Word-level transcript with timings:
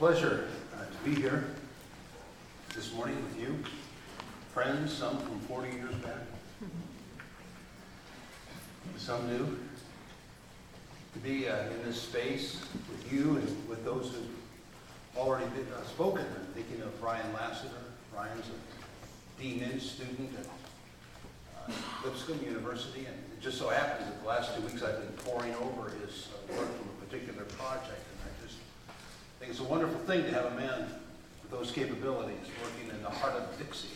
pleasure 0.00 0.48
uh, 0.78 0.84
to 0.86 1.10
be 1.10 1.14
here 1.20 1.44
this 2.74 2.90
morning 2.94 3.22
with 3.22 3.38
you, 3.38 3.54
friends, 4.54 4.90
some 4.90 5.18
from 5.18 5.38
40 5.40 5.76
years 5.76 5.94
back, 5.96 6.24
some 8.96 9.28
new. 9.28 9.58
To 11.12 11.18
be 11.18 11.50
uh, 11.50 11.64
in 11.64 11.82
this 11.84 12.00
space 12.00 12.62
with 12.88 13.12
you 13.12 13.36
and 13.36 13.68
with 13.68 13.84
those 13.84 14.14
who've 14.14 15.18
already 15.18 15.44
been, 15.50 15.66
uh, 15.70 15.84
spoken. 15.84 16.24
I'm 16.24 16.46
thinking 16.54 16.80
of 16.80 17.02
Ryan 17.02 17.30
Lassiter. 17.34 17.68
Ryan's 18.16 18.46
a 18.46 19.42
D.Min. 19.42 19.78
student 19.80 20.30
at 20.38 20.46
uh, 20.46 21.76
Lipscomb 22.06 22.42
University, 22.42 23.00
and 23.00 23.16
it 23.34 23.42
just 23.42 23.58
so 23.58 23.68
happens 23.68 24.08
that 24.08 24.22
the 24.22 24.26
last 24.26 24.56
two 24.56 24.62
weeks 24.62 24.82
I've 24.82 24.98
been 24.98 25.12
poring 25.30 25.54
over 25.56 25.90
his 25.90 26.28
uh, 26.32 26.56
work 26.56 26.68
from 26.74 26.88
a 26.88 27.04
particular 27.04 27.44
project, 27.44 28.00
and 28.00 28.18
I 28.24 28.46
just 28.46 28.56
I 29.39 29.39
think 29.39 29.39
it's 29.50 29.58
a 29.58 29.64
wonderful 29.64 29.98
thing 30.06 30.22
to 30.22 30.30
have 30.30 30.44
a 30.44 30.54
man 30.54 30.86
with 31.42 31.50
those 31.50 31.72
capabilities 31.72 32.46
working 32.62 32.88
in 32.88 33.02
the 33.02 33.10
heart 33.10 33.34
of 33.34 33.58
Dixie, 33.58 33.88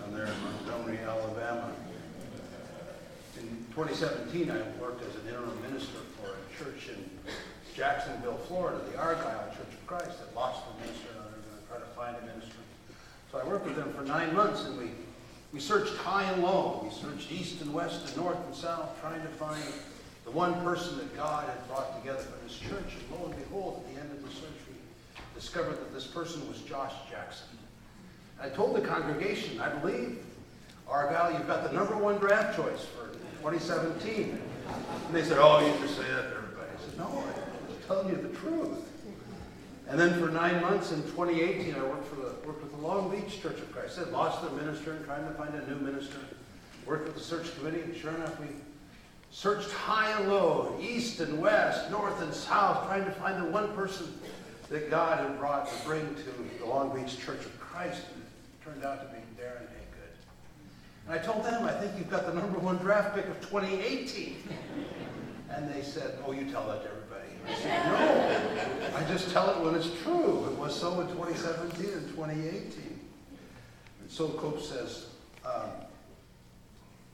down 0.00 0.14
there 0.14 0.24
in 0.24 0.32
Montgomery, 0.42 0.98
Alabama. 1.04 1.70
In 3.38 3.66
2017, 3.76 4.50
I 4.50 4.56
worked 4.80 5.02
as 5.02 5.14
an 5.16 5.28
interim 5.28 5.60
minister 5.60 5.98
for 6.16 6.32
a 6.32 6.64
church 6.64 6.88
in 6.88 7.10
Jacksonville, 7.76 8.38
Florida, 8.48 8.80
the 8.90 8.98
Argyle 8.98 9.48
Church 9.50 9.68
of 9.68 9.86
Christ, 9.86 10.18
that 10.18 10.34
lost 10.34 10.62
the 10.64 10.86
minister, 10.86 11.08
and 11.12 11.28
they're 11.28 11.44
going 11.44 11.60
to 11.60 11.68
try 11.68 11.78
to 11.78 11.92
find 11.94 12.16
a 12.16 12.34
minister. 12.34 12.56
So 13.30 13.38
I 13.38 13.44
worked 13.44 13.66
with 13.66 13.76
them 13.76 13.92
for 13.92 14.02
nine 14.02 14.34
months, 14.34 14.64
and 14.64 14.78
we, 14.78 14.92
we 15.52 15.60
searched 15.60 15.94
high 15.98 16.24
and 16.24 16.42
low. 16.42 16.80
We 16.82 16.90
searched 16.90 17.30
east 17.30 17.60
and 17.60 17.74
west 17.74 18.08
and 18.08 18.16
north 18.16 18.38
and 18.46 18.54
south, 18.54 18.98
trying 19.02 19.20
to 19.20 19.28
find 19.28 19.62
the 20.24 20.30
one 20.30 20.54
person 20.64 20.96
that 20.96 21.14
God 21.14 21.46
had 21.46 21.68
brought 21.68 22.00
together 22.00 22.22
for 22.22 22.42
this 22.44 22.56
church. 22.56 22.96
And 22.96 23.20
lo 23.20 23.26
and 23.26 23.36
behold, 23.36 23.84
at 23.84 23.94
the 23.94 24.00
end 24.00 24.10
of 24.12 24.22
the 24.22 24.30
search, 24.30 24.69
discovered 25.40 25.78
that 25.80 25.94
this 25.94 26.06
person 26.06 26.46
was 26.48 26.60
Josh 26.60 26.92
Jackson. 27.10 27.46
I 28.42 28.50
told 28.50 28.76
the 28.76 28.82
congregation, 28.82 29.58
I 29.58 29.70
believe, 29.70 30.18
Argyle, 30.86 31.32
you've 31.32 31.46
got 31.46 31.64
the 31.66 31.72
number 31.72 31.96
one 31.96 32.18
draft 32.18 32.56
choice 32.56 32.84
for 32.84 33.08
2017. 33.38 34.38
And 35.06 35.16
they 35.16 35.24
said, 35.24 35.38
oh, 35.40 35.66
you 35.66 35.72
just 35.80 35.96
say 35.96 36.02
that 36.02 36.28
to 36.28 36.36
everybody. 36.36 36.68
I 36.76 36.84
said, 36.84 36.98
no, 36.98 37.24
I'm 37.24 37.86
telling 37.86 38.10
you 38.10 38.16
the 38.16 38.36
truth. 38.36 38.86
And 39.88 39.98
then 39.98 40.20
for 40.20 40.30
nine 40.30 40.60
months 40.60 40.92
in 40.92 41.02
2018, 41.04 41.74
I 41.74 41.82
worked, 41.84 42.06
for 42.06 42.16
the, 42.16 42.34
worked 42.46 42.62
with 42.62 42.72
the 42.72 42.86
Long 42.86 43.10
Beach 43.10 43.40
Church 43.40 43.58
of 43.58 43.72
Christ. 43.72 43.98
I 43.98 44.10
lost 44.10 44.42
their 44.42 44.52
minister 44.52 44.92
and 44.92 45.04
trying 45.06 45.26
to 45.26 45.32
find 45.32 45.54
a 45.54 45.66
new 45.66 45.76
minister. 45.76 46.18
Worked 46.84 47.06
with 47.06 47.14
the 47.14 47.22
search 47.22 47.56
committee, 47.56 47.80
and 47.80 47.96
sure 47.96 48.14
enough, 48.14 48.38
we 48.40 48.46
searched 49.30 49.70
high 49.70 50.10
and 50.18 50.28
low, 50.28 50.76
east 50.80 51.20
and 51.20 51.40
west, 51.40 51.90
north 51.90 52.20
and 52.20 52.32
south, 52.32 52.86
trying 52.86 53.04
to 53.04 53.10
find 53.12 53.42
the 53.42 53.50
one 53.50 53.72
person 53.74 54.06
that 54.70 54.90
God 54.90 55.18
had 55.18 55.38
brought 55.38 55.68
to 55.68 55.86
bring 55.86 56.14
to 56.14 56.58
the 56.58 56.66
Long 56.66 56.94
Beach 56.94 57.18
Church 57.18 57.44
of 57.44 57.60
Christ. 57.60 58.02
And 58.14 58.20
turned 58.64 58.84
out 58.84 59.00
to 59.00 59.06
be 59.14 59.20
Darren 59.40 59.66
Haygood. 59.66 60.14
And 61.06 61.14
I 61.14 61.18
told 61.18 61.44
them, 61.44 61.64
I 61.64 61.72
think 61.72 61.92
you've 61.98 62.10
got 62.10 62.26
the 62.26 62.34
number 62.34 62.58
one 62.58 62.76
draft 62.76 63.14
pick 63.14 63.26
of 63.26 63.40
2018. 63.40 64.36
And 65.50 65.72
they 65.72 65.82
said, 65.82 66.18
oh, 66.24 66.32
you 66.32 66.44
tell 66.50 66.66
that 66.68 66.82
to 66.84 66.90
everybody. 66.90 67.10
I 67.48 67.54
said, 67.54 67.86
no, 67.86 68.96
I 68.96 69.04
just 69.08 69.30
tell 69.32 69.50
it 69.50 69.64
when 69.64 69.74
it's 69.74 69.90
true. 70.02 70.46
It 70.46 70.56
was 70.56 70.78
so 70.78 71.00
in 71.00 71.08
2017 71.08 71.92
and 71.92 72.08
2018. 72.10 73.00
And 74.00 74.10
so 74.10 74.28
Cope 74.28 74.60
says, 74.60 75.06
um, 75.44 75.70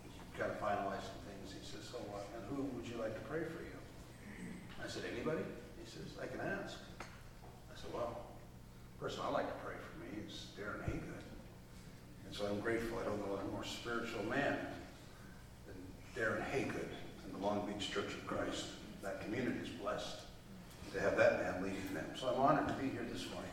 you've 0.04 0.38
got 0.38 0.48
to 0.48 0.64
finalize 0.64 1.06
some 1.06 1.22
things. 1.24 1.54
He 1.58 1.64
says, 1.64 1.88
so 1.90 1.98
what? 2.10 2.26
And 2.36 2.44
who 2.50 2.64
would 2.76 2.86
you 2.86 3.00
like 3.00 3.14
to 3.14 3.24
pray 3.30 3.44
for 3.44 3.62
you? 3.62 3.78
I 4.84 4.88
said, 4.88 5.04
anybody? 5.10 5.42
He 5.82 5.90
says, 5.90 6.12
I 6.20 6.26
can 6.26 6.40
ask. 6.40 6.76
I 7.00 7.80
said, 7.80 7.94
well, 7.94 8.26
person 9.06 9.22
I'd 9.24 9.34
like 9.34 9.46
to 9.46 9.64
pray 9.64 9.76
for 9.78 10.00
me 10.02 10.20
is 10.26 10.46
Darren 10.58 10.82
Haygood. 10.90 11.22
And 12.26 12.34
so 12.34 12.44
I'm 12.44 12.58
grateful. 12.58 12.98
I 12.98 13.04
don't 13.04 13.24
know 13.24 13.38
a 13.38 13.52
more 13.52 13.62
spiritual 13.62 14.24
man 14.24 14.58
than 15.64 15.76
Darren 16.20 16.44
Haygood 16.50 16.88
in 17.24 17.32
the 17.32 17.38
Long 17.38 17.70
Beach 17.72 17.88
Church 17.88 18.08
of 18.08 18.26
Christ. 18.26 18.64
That 19.04 19.22
community 19.22 19.60
is 19.62 19.68
blessed 19.68 20.22
to 20.92 21.00
have 21.00 21.16
that 21.18 21.40
man 21.40 21.62
leading 21.62 21.94
them. 21.94 22.04
So 22.18 22.26
I'm 22.34 22.40
honored 22.40 22.66
to 22.66 22.74
be 22.74 22.88
here 22.88 23.06
this 23.12 23.30
morning 23.30 23.52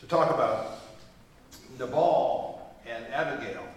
to 0.00 0.06
talk 0.06 0.32
about 0.32 0.78
Nabal 1.78 2.74
and 2.86 3.04
Abigail. 3.12 3.68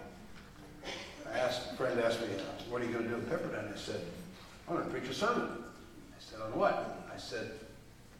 I 1.30 1.38
asked, 1.38 1.72
a 1.72 1.76
friend 1.76 2.00
asked 2.00 2.22
me, 2.22 2.28
what 2.70 2.80
are 2.80 2.86
you 2.86 2.92
going 2.92 3.04
to 3.04 3.10
do 3.10 3.16
with 3.16 3.30
Pepperdine? 3.30 3.74
I 3.74 3.76
said, 3.76 4.00
I'm 4.66 4.76
going 4.76 4.86
to 4.86 4.90
preach 4.90 5.10
a 5.10 5.14
sermon. 5.14 5.48
I 5.48 6.18
said, 6.18 6.40
on 6.40 6.58
what? 6.58 7.06
I 7.14 7.18
said, 7.18 7.50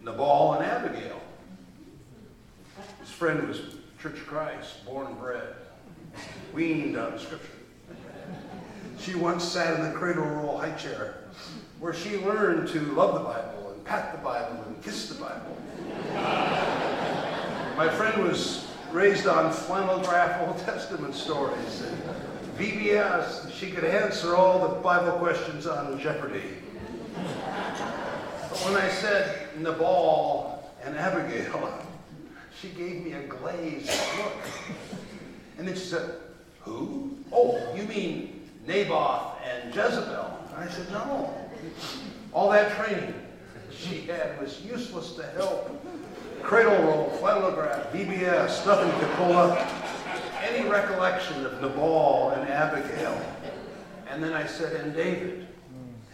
Nabal 0.03 0.53
and 0.53 0.67
Abigail. 0.67 1.19
Friend 3.19 3.49
was 3.49 3.59
Church 4.01 4.15
of 4.15 4.29
Christ, 4.29 4.87
born 4.87 5.09
and 5.09 5.19
bred, 5.19 5.57
weaned 6.55 6.97
out 6.97 7.11
uh, 7.11 7.15
on 7.15 7.19
Scripture. 7.19 7.49
She 9.01 9.17
once 9.17 9.43
sat 9.43 9.75
in 9.75 9.91
the 9.91 9.99
cradle 9.99 10.25
roll 10.25 10.57
high 10.57 10.71
chair 10.77 11.25
where 11.81 11.93
she 11.93 12.19
learned 12.19 12.69
to 12.69 12.79
love 12.93 13.15
the 13.15 13.29
Bible 13.29 13.73
and 13.73 13.85
pat 13.85 14.13
the 14.13 14.19
Bible 14.19 14.63
and 14.69 14.81
kiss 14.85 15.09
the 15.09 15.21
Bible. 15.21 15.57
My 17.77 17.89
friend 17.89 18.23
was 18.23 18.69
raised 18.93 19.27
on 19.27 19.53
flannel 19.53 19.99
graph 19.99 20.47
Old 20.47 20.59
Testament 20.59 21.13
stories. 21.13 21.83
And 21.83 22.01
VBS, 22.57 23.53
she 23.53 23.73
could 23.73 23.83
answer 23.83 24.37
all 24.37 24.69
the 24.69 24.77
Bible 24.77 25.19
questions 25.19 25.67
on 25.67 25.99
Jeopardy. 25.99 26.55
But 27.17 28.59
when 28.65 28.77
I 28.77 28.89
said 28.89 29.59
Nabal 29.59 30.63
and 30.85 30.97
Abigail, 30.97 31.83
she 32.61 32.69
gave 32.69 33.05
me 33.05 33.13
a 33.13 33.23
glazed 33.23 33.91
look. 34.19 34.37
And 35.59 35.67
then 35.67 35.75
she 35.75 35.85
said, 35.85 36.11
Who? 36.61 37.17
Oh, 37.33 37.75
you 37.75 37.85
mean 37.85 38.49
Naboth 38.67 39.37
and 39.45 39.75
Jezebel? 39.75 40.39
And 40.55 40.69
I 40.69 40.69
said, 40.69 40.91
No. 40.91 41.35
All 42.33 42.51
that 42.51 42.77
training 42.77 43.15
she 43.71 44.03
had 44.03 44.41
was 44.41 44.61
useless 44.65 45.13
to 45.15 45.23
help. 45.23 45.71
Cradle 46.43 46.83
roll, 46.83 47.11
flannel 47.19 47.51
graph, 47.51 47.93
VBS, 47.93 48.65
nothing 48.65 48.91
could 49.01 49.11
pull 49.17 49.33
up 49.33 49.59
any 50.43 50.69
recollection 50.69 51.45
of 51.45 51.61
Nabal 51.61 52.31
and 52.31 52.49
Abigail. 52.49 53.21
And 54.09 54.23
then 54.23 54.33
I 54.33 54.47
said, 54.47 54.73
and 54.81 54.95
David. 54.95 55.47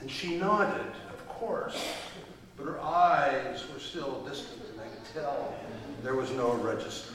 And 0.00 0.10
she 0.10 0.36
nodded, 0.36 0.92
of 1.10 1.28
course, 1.28 1.82
but 2.56 2.64
her 2.64 2.80
eyes 2.80 3.64
were 3.72 3.80
still 3.80 4.22
distant, 4.28 4.62
and 4.72 4.80
I 4.80 4.84
could 4.84 5.14
tell 5.14 5.54
there 6.04 6.14
was 6.14 6.30
no 6.32 6.52
register. 6.56 7.14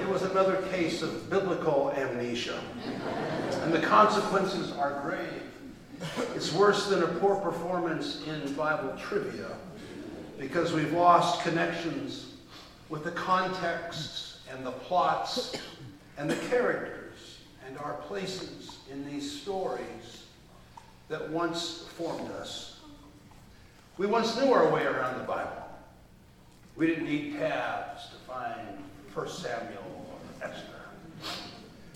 It 0.00 0.08
was 0.08 0.22
another 0.22 0.60
case 0.72 1.02
of 1.02 1.30
biblical 1.30 1.92
amnesia. 1.92 2.60
And 3.62 3.72
the 3.72 3.80
consequences 3.80 4.72
are 4.72 5.00
grave. 5.02 5.42
It's 6.34 6.52
worse 6.52 6.88
than 6.88 7.04
a 7.04 7.06
poor 7.06 7.36
performance 7.36 8.24
in 8.26 8.52
Bible 8.54 8.98
trivia 8.98 9.56
because 10.36 10.72
we've 10.72 10.92
lost 10.92 11.42
connections 11.42 12.34
with 12.88 13.04
the 13.04 13.12
contexts 13.12 14.40
and 14.50 14.66
the 14.66 14.72
plots 14.72 15.54
and 16.18 16.28
the 16.28 16.48
characters 16.48 17.38
and 17.68 17.78
our 17.78 17.92
places 18.08 18.78
in 18.90 19.08
these 19.08 19.40
stories 19.42 20.24
that 21.08 21.30
once 21.30 21.84
formed 21.96 22.32
us. 22.32 22.80
We 23.96 24.06
once 24.06 24.36
knew 24.36 24.52
our 24.52 24.68
way 24.72 24.84
around 24.84 25.20
the 25.20 25.24
Bible. 25.24 25.59
We 26.80 26.86
didn't 26.86 27.04
need 27.04 27.36
tabs 27.36 28.06
to 28.06 28.16
find 28.26 28.78
1 29.12 29.28
Samuel 29.28 30.06
or 30.08 30.48
Esther. 30.48 30.64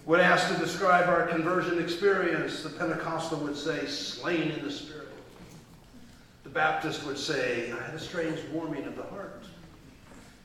When 0.04 0.20
asked 0.20 0.52
to 0.52 0.60
describe 0.62 1.08
our 1.08 1.26
conversion 1.26 1.82
experience, 1.82 2.62
the 2.62 2.68
Pentecostal 2.68 3.38
would 3.38 3.56
say, 3.56 3.86
slain 3.86 4.50
in 4.50 4.62
the 4.62 4.70
Spirit. 4.70 5.08
The 6.42 6.50
Baptist 6.50 7.02
would 7.06 7.16
say, 7.16 7.72
I 7.72 7.82
had 7.82 7.94
a 7.94 7.98
strange 7.98 8.38
warming 8.52 8.84
of 8.84 8.94
the 8.94 9.04
heart. 9.04 9.46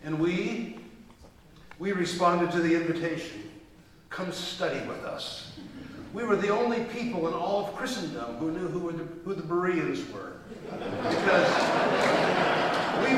And 0.05 0.17
we, 0.17 0.79
we 1.77 1.91
responded 1.91 2.49
to 2.53 2.61
the 2.61 2.73
invitation, 2.73 3.51
come 4.09 4.31
study 4.31 4.79
with 4.87 5.03
us. 5.03 5.51
We 6.13 6.23
were 6.23 6.37
the 6.37 6.47
only 6.47 6.85
people 6.85 7.27
in 7.27 7.33
all 7.33 7.65
of 7.65 7.75
Christendom 7.75 8.37
who 8.37 8.53
knew 8.53 8.69
who, 8.69 8.91
the, 8.93 9.03
who 9.25 9.33
the 9.35 9.43
Bereans 9.43 10.09
were. 10.13 10.37
Because 10.71 12.08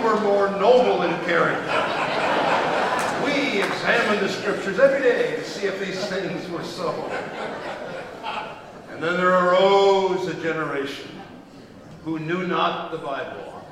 were 0.03 0.19
more 0.21 0.49
noble 0.59 1.03
in 1.03 1.11
character 1.25 2.11
we 3.23 3.61
examined 3.61 4.19
the 4.19 4.29
scriptures 4.29 4.79
every 4.79 5.01
day 5.01 5.35
to 5.35 5.43
see 5.43 5.67
if 5.67 5.79
these 5.79 6.03
things 6.07 6.49
were 6.49 6.63
so. 6.63 6.91
And 8.91 9.01
then 9.01 9.17
there 9.17 9.47
arose 9.47 10.27
a 10.27 10.33
generation 10.41 11.09
who 12.03 12.19
knew 12.19 12.47
not 12.47 12.91
the 12.91 12.97
Bible, 12.97 13.63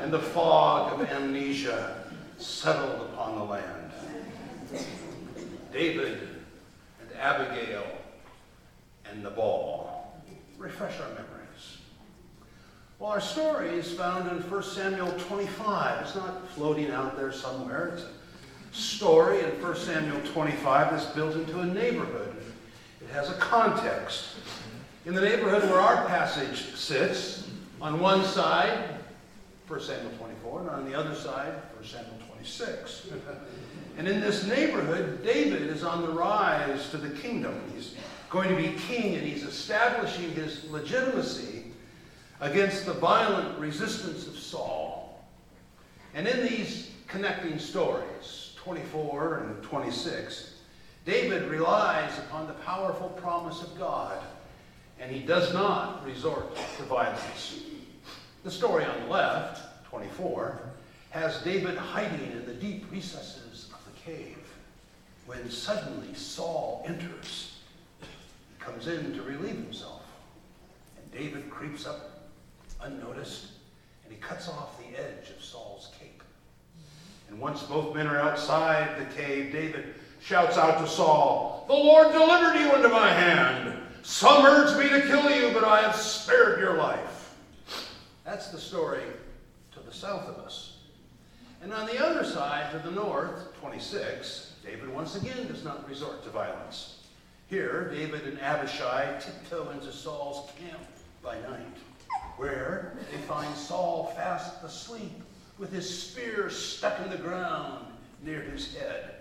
and 0.00 0.12
the 0.12 0.18
fog 0.18 1.00
of 1.00 1.08
amnesia 1.08 2.04
settled 2.38 3.08
upon 3.12 3.38
the 3.38 3.44
land. 3.44 3.92
David 5.72 6.28
and 7.00 7.18
Abigail 7.18 7.84
and 9.08 9.22
Nabal. 9.22 10.12
Refresh 10.58 11.00
our 11.00 11.08
memories. 11.08 11.39
Well, 13.00 13.12
our 13.12 13.20
story 13.22 13.70
is 13.70 13.90
found 13.94 14.30
in 14.30 14.50
1 14.50 14.62
Samuel 14.62 15.10
25. 15.12 16.02
It's 16.02 16.14
not 16.14 16.46
floating 16.50 16.90
out 16.90 17.16
there 17.16 17.32
somewhere. 17.32 17.94
It's 17.94 18.02
a 18.02 18.76
story 18.76 19.40
in 19.40 19.48
1 19.62 19.76
Samuel 19.76 20.20
25 20.34 20.90
that's 20.90 21.06
built 21.06 21.34
into 21.34 21.60
a 21.60 21.64
neighborhood. 21.64 22.36
It 23.00 23.08
has 23.14 23.30
a 23.30 23.34
context. 23.36 24.34
In 25.06 25.14
the 25.14 25.22
neighborhood 25.22 25.62
where 25.70 25.80
our 25.80 26.06
passage 26.08 26.74
sits, 26.74 27.48
on 27.80 28.00
one 28.00 28.22
side, 28.22 28.96
1 29.66 29.80
Samuel 29.80 30.12
24, 30.18 30.60
and 30.60 30.68
on 30.68 30.84
the 30.84 30.94
other 30.94 31.14
side, 31.14 31.54
1 31.76 31.82
Samuel 31.82 32.18
26. 32.28 33.12
and 33.96 34.06
in 34.06 34.20
this 34.20 34.46
neighborhood, 34.46 35.24
David 35.24 35.62
is 35.62 35.84
on 35.84 36.02
the 36.02 36.12
rise 36.12 36.90
to 36.90 36.98
the 36.98 37.18
kingdom. 37.18 37.62
He's 37.74 37.94
going 38.28 38.50
to 38.50 38.56
be 38.56 38.78
king, 38.78 39.14
and 39.14 39.26
he's 39.26 39.44
establishing 39.44 40.32
his 40.32 40.70
legitimacy 40.70 41.59
against 42.40 42.86
the 42.86 42.94
violent 42.94 43.58
resistance 43.58 44.26
of 44.26 44.36
Saul. 44.36 45.22
And 46.14 46.26
in 46.26 46.46
these 46.46 46.90
connecting 47.06 47.58
stories, 47.58 48.54
24 48.56 49.38
and 49.38 49.62
26, 49.62 50.54
David 51.04 51.44
relies 51.44 52.18
upon 52.18 52.46
the 52.46 52.54
powerful 52.54 53.08
promise 53.10 53.62
of 53.62 53.78
God, 53.78 54.22
and 54.98 55.10
he 55.10 55.20
does 55.20 55.52
not 55.52 56.04
resort 56.04 56.54
to 56.76 56.82
violence. 56.84 57.60
The 58.42 58.50
story 58.50 58.84
on 58.84 59.00
the 59.02 59.06
left, 59.06 59.86
24, 59.88 60.60
has 61.10 61.42
David 61.42 61.76
hiding 61.76 62.32
in 62.32 62.46
the 62.46 62.54
deep 62.54 62.90
recesses 62.90 63.68
of 63.74 63.80
the 63.84 64.00
cave 64.00 64.38
when 65.26 65.50
suddenly 65.50 66.14
Saul 66.14 66.84
enters. 66.86 67.58
He 68.00 68.64
comes 68.64 68.86
in 68.86 69.12
to 69.14 69.22
relieve 69.22 69.56
himself, 69.56 70.02
and 70.96 71.10
David 71.12 71.50
creeps 71.50 71.86
up 71.86 72.19
unnoticed, 72.82 73.46
and 74.04 74.12
he 74.12 74.18
cuts 74.18 74.48
off 74.48 74.78
the 74.78 74.98
edge 74.98 75.30
of 75.30 75.42
Saul's 75.42 75.90
cape. 75.98 76.22
And 77.28 77.38
once 77.38 77.62
both 77.62 77.94
men 77.94 78.06
are 78.06 78.18
outside 78.18 78.98
the 78.98 79.14
cave, 79.14 79.52
David 79.52 79.94
shouts 80.20 80.58
out 80.58 80.78
to 80.84 80.90
Saul, 80.90 81.64
The 81.68 81.74
Lord 81.74 82.12
delivered 82.12 82.58
you 82.58 82.74
into 82.74 82.88
my 82.88 83.08
hand. 83.08 83.78
Some 84.02 84.44
urged 84.44 84.78
me 84.78 84.88
to 84.88 85.06
kill 85.06 85.30
you, 85.30 85.52
but 85.52 85.64
I 85.64 85.82
have 85.82 85.94
spared 85.94 86.58
your 86.58 86.74
life. 86.74 87.36
That's 88.24 88.48
the 88.48 88.58
story 88.58 89.02
to 89.72 89.80
the 89.80 89.92
south 89.92 90.26
of 90.28 90.38
us. 90.38 90.78
And 91.62 91.72
on 91.72 91.86
the 91.86 92.04
other 92.04 92.24
side, 92.24 92.72
to 92.72 92.78
the 92.78 92.94
north, 92.94 93.54
26, 93.60 94.54
David 94.64 94.88
once 94.88 95.16
again 95.16 95.46
does 95.46 95.64
not 95.64 95.88
resort 95.88 96.22
to 96.24 96.30
violence. 96.30 97.00
Here, 97.48 97.90
David 97.92 98.22
and 98.26 98.40
Abishai 98.40 99.18
tiptoe 99.20 99.70
into 99.70 99.92
Saul's 99.92 100.50
camp 100.58 100.80
by 101.22 101.34
night 101.40 101.76
where 102.40 102.94
they 103.12 103.18
find 103.18 103.54
Saul 103.54 104.14
fast 104.16 104.64
asleep 104.64 105.12
with 105.58 105.70
his 105.70 105.86
spear 105.86 106.48
stuck 106.48 106.98
in 107.00 107.10
the 107.10 107.18
ground 107.18 107.84
near 108.24 108.40
his 108.40 108.74
head. 108.74 109.16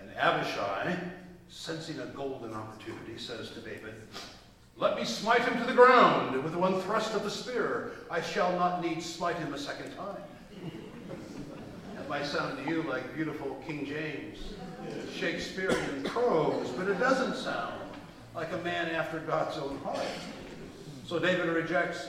And 0.00 0.08
Abishai, 0.16 0.96
sensing 1.50 2.00
a 2.00 2.06
golden 2.06 2.54
opportunity, 2.54 3.18
says 3.18 3.50
to 3.50 3.60
David, 3.60 3.92
Let 4.78 4.96
me 4.96 5.04
smite 5.04 5.42
him 5.42 5.58
to 5.60 5.66
the 5.66 5.74
ground 5.74 6.42
with 6.42 6.54
one 6.54 6.80
thrust 6.80 7.12
of 7.12 7.22
the 7.22 7.30
spear. 7.30 7.92
I 8.10 8.22
shall 8.22 8.52
not 8.52 8.82
need 8.82 9.02
smite 9.02 9.36
him 9.36 9.52
a 9.52 9.58
second 9.58 9.94
time. 9.94 10.22
that 11.96 12.08
might 12.08 12.24
sound 12.24 12.64
to 12.64 12.70
you 12.70 12.82
like 12.84 13.14
beautiful 13.14 13.62
King 13.66 13.84
James, 13.84 14.38
Shakespearean 15.14 16.02
prose, 16.04 16.70
but 16.70 16.88
it 16.88 16.98
doesn't 16.98 17.36
sound 17.36 17.74
like 18.34 18.50
a 18.54 18.58
man 18.58 18.88
after 18.88 19.18
God's 19.18 19.58
own 19.58 19.76
heart. 19.80 19.98
So 21.08 21.18
David 21.18 21.48
rejects 21.48 22.06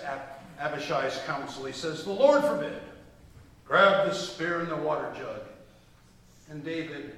Abishai's 0.59 1.21
counsel. 1.25 1.63
He 1.63 1.71
says, 1.71 2.03
The 2.03 2.11
Lord 2.11 2.43
forbid. 2.43 2.81
Grab 3.65 4.05
the 4.05 4.13
spear 4.13 4.59
and 4.59 4.69
the 4.69 4.75
water 4.75 5.09
jug. 5.17 5.39
And 6.49 6.65
David 6.65 7.15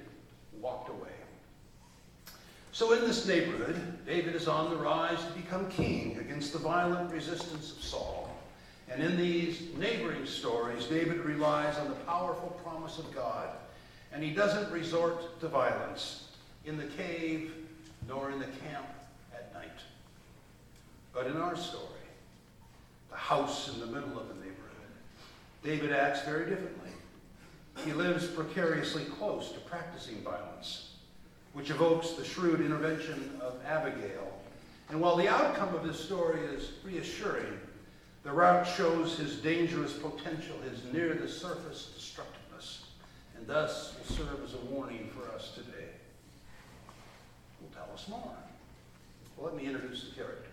walked 0.59 0.89
away. 0.89 1.09
So 2.71 2.93
in 2.93 3.01
this 3.01 3.25
neighborhood, 3.25 3.81
David 4.05 4.35
is 4.35 4.47
on 4.47 4.69
the 4.69 4.75
rise 4.75 5.25
to 5.25 5.31
become 5.31 5.71
king 5.71 6.19
against 6.19 6.53
the 6.53 6.59
violent 6.59 7.11
resistance 7.11 7.71
of 7.71 7.81
Saul. 7.83 8.29
And 8.87 9.01
in 9.01 9.17
these 9.17 9.73
neighboring 9.75 10.27
stories, 10.27 10.85
David 10.85 11.21
relies 11.21 11.79
on 11.79 11.89
the 11.89 11.95
powerful 11.95 12.59
promise 12.63 12.99
of 12.99 13.11
God. 13.15 13.49
And 14.13 14.23
he 14.23 14.29
doesn't 14.29 14.71
resort 14.71 15.39
to 15.39 15.47
violence 15.47 16.25
in 16.63 16.77
the 16.77 16.85
cave 16.85 17.55
nor 18.07 18.29
in 18.29 18.37
the 18.37 18.45
camp 18.45 18.85
but 21.13 21.27
in 21.27 21.37
our 21.37 21.55
story, 21.55 21.85
the 23.09 23.17
house 23.17 23.73
in 23.73 23.79
the 23.79 23.87
middle 23.87 24.19
of 24.19 24.27
the 24.29 24.35
neighborhood, 24.35 24.57
David 25.63 25.91
acts 25.91 26.23
very 26.23 26.49
differently. 26.49 26.89
He 27.85 27.93
lives 27.93 28.27
precariously 28.27 29.03
close 29.05 29.51
to 29.51 29.59
practicing 29.61 30.21
violence, 30.21 30.95
which 31.53 31.69
evokes 31.69 32.11
the 32.11 32.23
shrewd 32.23 32.61
intervention 32.61 33.39
of 33.41 33.55
Abigail. 33.65 34.39
And 34.89 35.01
while 35.01 35.15
the 35.15 35.27
outcome 35.27 35.73
of 35.73 35.85
this 35.85 35.99
story 35.99 36.41
is 36.41 36.71
reassuring, 36.83 37.59
the 38.23 38.31
route 38.31 38.67
shows 38.67 39.17
his 39.17 39.37
dangerous 39.37 39.93
potential, 39.93 40.55
his 40.69 40.83
near 40.93 41.15
the 41.15 41.27
surface 41.27 41.91
destructiveness, 41.95 42.85
and 43.35 43.47
thus 43.47 43.95
will 43.97 44.15
serve 44.15 44.43
as 44.43 44.53
a 44.53 44.73
warning 44.73 45.09
for 45.15 45.33
us 45.35 45.53
today. 45.55 45.89
Will 47.61 47.69
tell 47.73 47.91
us 47.93 48.07
more. 48.07 48.35
Well, 49.37 49.51
let 49.51 49.55
me 49.55 49.67
introduce 49.67 50.09
the 50.09 50.15
character. 50.15 50.50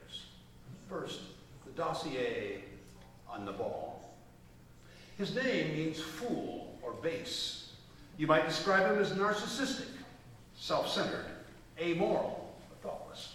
First, 0.88 1.20
the 1.66 1.72
dossier 1.72 2.62
on 3.28 3.44
Nabal. 3.44 4.00
His 5.18 5.34
name 5.34 5.76
means 5.76 6.00
fool 6.00 6.78
or 6.82 6.92
base. 6.94 7.72
You 8.16 8.26
might 8.26 8.48
describe 8.48 8.90
him 8.90 8.98
as 8.98 9.12
narcissistic, 9.12 9.88
self 10.56 10.90
centered, 10.90 11.26
amoral, 11.78 12.54
or 12.70 12.90
thoughtless. 12.90 13.34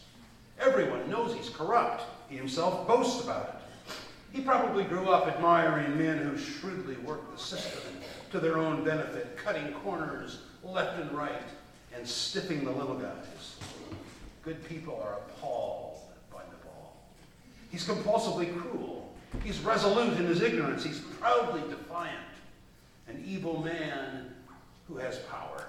Everyone 0.59 1.09
knows 1.09 1.35
he's 1.35 1.49
corrupt. 1.49 2.03
He 2.27 2.37
himself 2.37 2.87
boasts 2.87 3.23
about 3.23 3.49
it. 3.49 3.95
He 4.31 4.41
probably 4.41 4.83
grew 4.83 5.09
up 5.09 5.27
admiring 5.27 5.95
men 5.95 6.17
who 6.17 6.37
shrewdly 6.37 6.95
work 6.97 7.31
the 7.31 7.37
system 7.39 7.81
to 8.31 8.39
their 8.39 8.57
own 8.57 8.83
benefit, 8.83 9.37
cutting 9.37 9.71
corners 9.83 10.39
left 10.63 10.99
and 10.99 11.11
right 11.11 11.43
and 11.95 12.07
stiffing 12.07 12.65
the 12.65 12.71
little 12.71 12.95
guys. 12.95 13.57
Good 14.41 14.67
people 14.67 14.99
are 15.03 15.17
appalled 15.17 15.92
He's 17.73 17.87
compulsively 17.87 18.55
cruel. 18.55 19.11
He's 19.43 19.59
resolute 19.61 20.19
in 20.19 20.27
his 20.27 20.43
ignorance. 20.43 20.83
He's 20.83 20.99
proudly 20.99 21.61
defiant. 21.71 22.19
An 23.07 23.23
evil 23.25 23.63
man 23.63 24.31
who 24.87 24.97
has 24.97 25.17
power. 25.21 25.65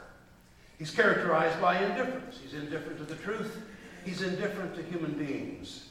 He's 0.78 0.90
characterized 0.90 1.58
by 1.62 1.82
indifference. 1.82 2.38
He's 2.42 2.52
indifferent 2.52 2.98
to 2.98 3.04
the 3.04 3.14
truth. 3.22 3.56
He's 4.04 4.20
indifferent 4.20 4.74
to 4.74 4.82
human 4.82 5.12
beings. 5.12 5.88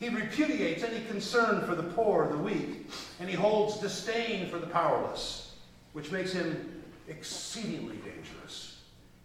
He 0.00 0.08
repudiates 0.08 0.84
any 0.84 1.04
concern 1.04 1.66
for 1.66 1.74
the 1.74 1.82
poor, 1.82 2.28
the 2.30 2.38
weak, 2.38 2.90
and 3.20 3.28
he 3.28 3.36
holds 3.36 3.76
disdain 3.76 4.48
for 4.48 4.58
the 4.58 4.66
powerless, 4.66 5.52
which 5.92 6.10
makes 6.10 6.32
him 6.32 6.82
exceedingly 7.08 7.96
dangerous. 7.96 8.80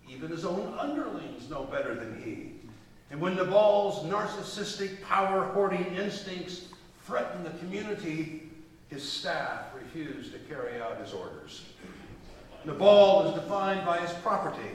Even 0.10 0.30
his 0.30 0.44
own 0.44 0.78
underlings 0.78 1.50
know 1.50 1.63
better 1.63 1.96
than 1.96 2.22
he. 2.22 2.57
And 3.10 3.22
when 3.22 3.36
Nabal's 3.36 4.04
narcissistic, 4.06 5.02
power 5.02 5.46
hoarding 5.54 5.86
instincts 5.96 6.66
threatened 7.06 7.46
the 7.46 7.58
community, 7.60 8.50
his 8.90 9.08
staff 9.08 9.74
refused 9.76 10.34
to 10.34 10.40
carry 10.40 10.82
out 10.82 11.00
his 11.00 11.14
orders. 11.14 11.64
Nabal 12.66 13.30
is 13.30 13.42
defined 13.42 13.86
by 13.86 14.00
his 14.00 14.12
property. 14.20 14.70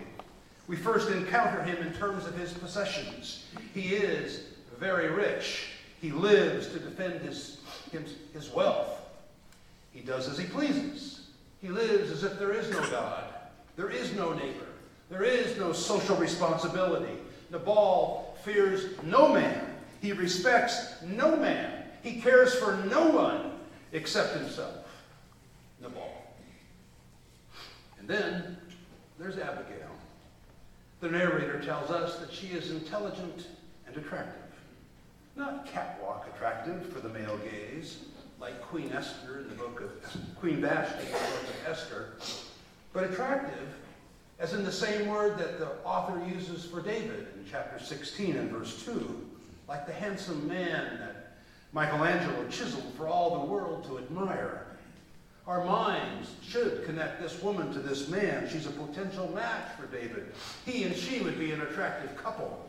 We 0.67 0.77
first 0.77 1.11
encounter 1.11 1.63
him 1.63 1.87
in 1.87 1.93
terms 1.93 2.27
of 2.27 2.37
his 2.37 2.53
possessions. 2.53 3.47
He 3.75 3.95
is 3.95 4.45
very 4.79 5.09
rich. 5.11 5.67
He 6.01 6.11
lives 6.11 6.69
to 6.69 6.79
defend 6.79 7.21
his, 7.21 7.59
his, 7.91 8.15
his 8.33 8.51
wealth. 8.51 8.99
He 9.93 10.01
does 10.01 10.29
as 10.29 10.39
he 10.39 10.47
pleases. 10.47 11.27
He 11.61 11.69
lives 11.69 12.11
as 12.11 12.25
if 12.25 12.39
there 12.39 12.53
is 12.53 12.71
no 12.71 12.81
God. 12.91 13.25
There 13.77 13.91
is 13.91 14.13
no 14.15 14.33
neighbor. 14.33 14.67
There 15.11 15.23
is 15.23 15.57
no 15.59 15.73
social 15.73 16.17
responsibility. 16.17 17.13
Nabal 17.51 18.22
fears 18.45 18.87
no 19.05 19.33
man. 19.33 19.77
He 20.01 20.13
respects 20.13 21.03
no 21.03 21.37
man. 21.37 21.85
He 22.03 22.21
cares 22.21 22.55
for 22.55 22.77
no 22.91 23.09
one 23.09 23.53
except 23.93 24.37
himself. 24.37 24.87
Nabal. 25.81 26.11
And 27.99 28.09
then 28.09 28.57
there's 29.19 29.39
Abigail. 29.39 29.91
The 31.01 31.09
narrator 31.09 31.61
tells 31.61 31.91
us 31.91 32.17
that 32.19 32.33
she 32.33 32.49
is 32.49 32.71
intelligent 32.71 33.47
and 33.87 33.97
attractive. 33.97 34.41
Not 35.37 35.67
catwalk 35.67 36.29
attractive 36.35 36.93
for 36.93 37.01
the 37.01 37.09
male 37.09 37.39
gaze, 37.39 37.99
like 38.41 38.61
Queen 38.63 38.93
Esther 38.93 39.41
in 39.41 39.49
the 39.49 39.55
book 39.55 39.81
of 39.81 40.17
Queen 40.41 40.61
Vashti 40.61 41.07
in 41.07 41.13
the 41.13 41.19
book 41.19 41.43
of 41.43 41.69
Esther, 41.69 42.13
but 42.93 43.05
attractive 43.05 43.69
as 44.43 44.55
in 44.55 44.65
the 44.65 44.73
same 44.73 45.07
word 45.07 45.39
that 45.39 45.61
the 45.61 45.69
author 45.85 46.21
uses 46.27 46.65
for 46.65 46.83
David 46.83 47.29
in 47.37 47.47
chapter 47.49 47.83
16 47.83 48.37
and 48.37 48.51
verse 48.51 48.85
2, 48.85 49.29
like 49.69 49.87
the 49.87 49.93
handsome 49.93 50.49
man 50.49 50.99
that 50.99 51.37
Michelangelo 51.73 52.49
chiseled 52.49 52.93
for 52.97 53.07
all 53.07 53.39
the 53.39 53.47
world 53.47 53.85
to 53.85 53.99
admire. 53.99 54.67
Our 55.47 55.65
minds 55.65 56.33
should 56.43 56.85
connect 56.85 57.23
this 57.23 57.41
woman 57.41 57.73
to 57.73 57.79
this 57.79 58.09
man. 58.09 58.49
She's 58.51 58.67
a 58.67 58.71
potential 58.71 59.31
match 59.33 59.71
for 59.79 59.87
David. 59.87 60.33
He 60.67 60.83
and 60.83 60.97
she 60.97 61.21
would 61.21 61.39
be 61.39 61.53
an 61.53 61.63
attractive 61.63 62.17
couple, 62.17 62.69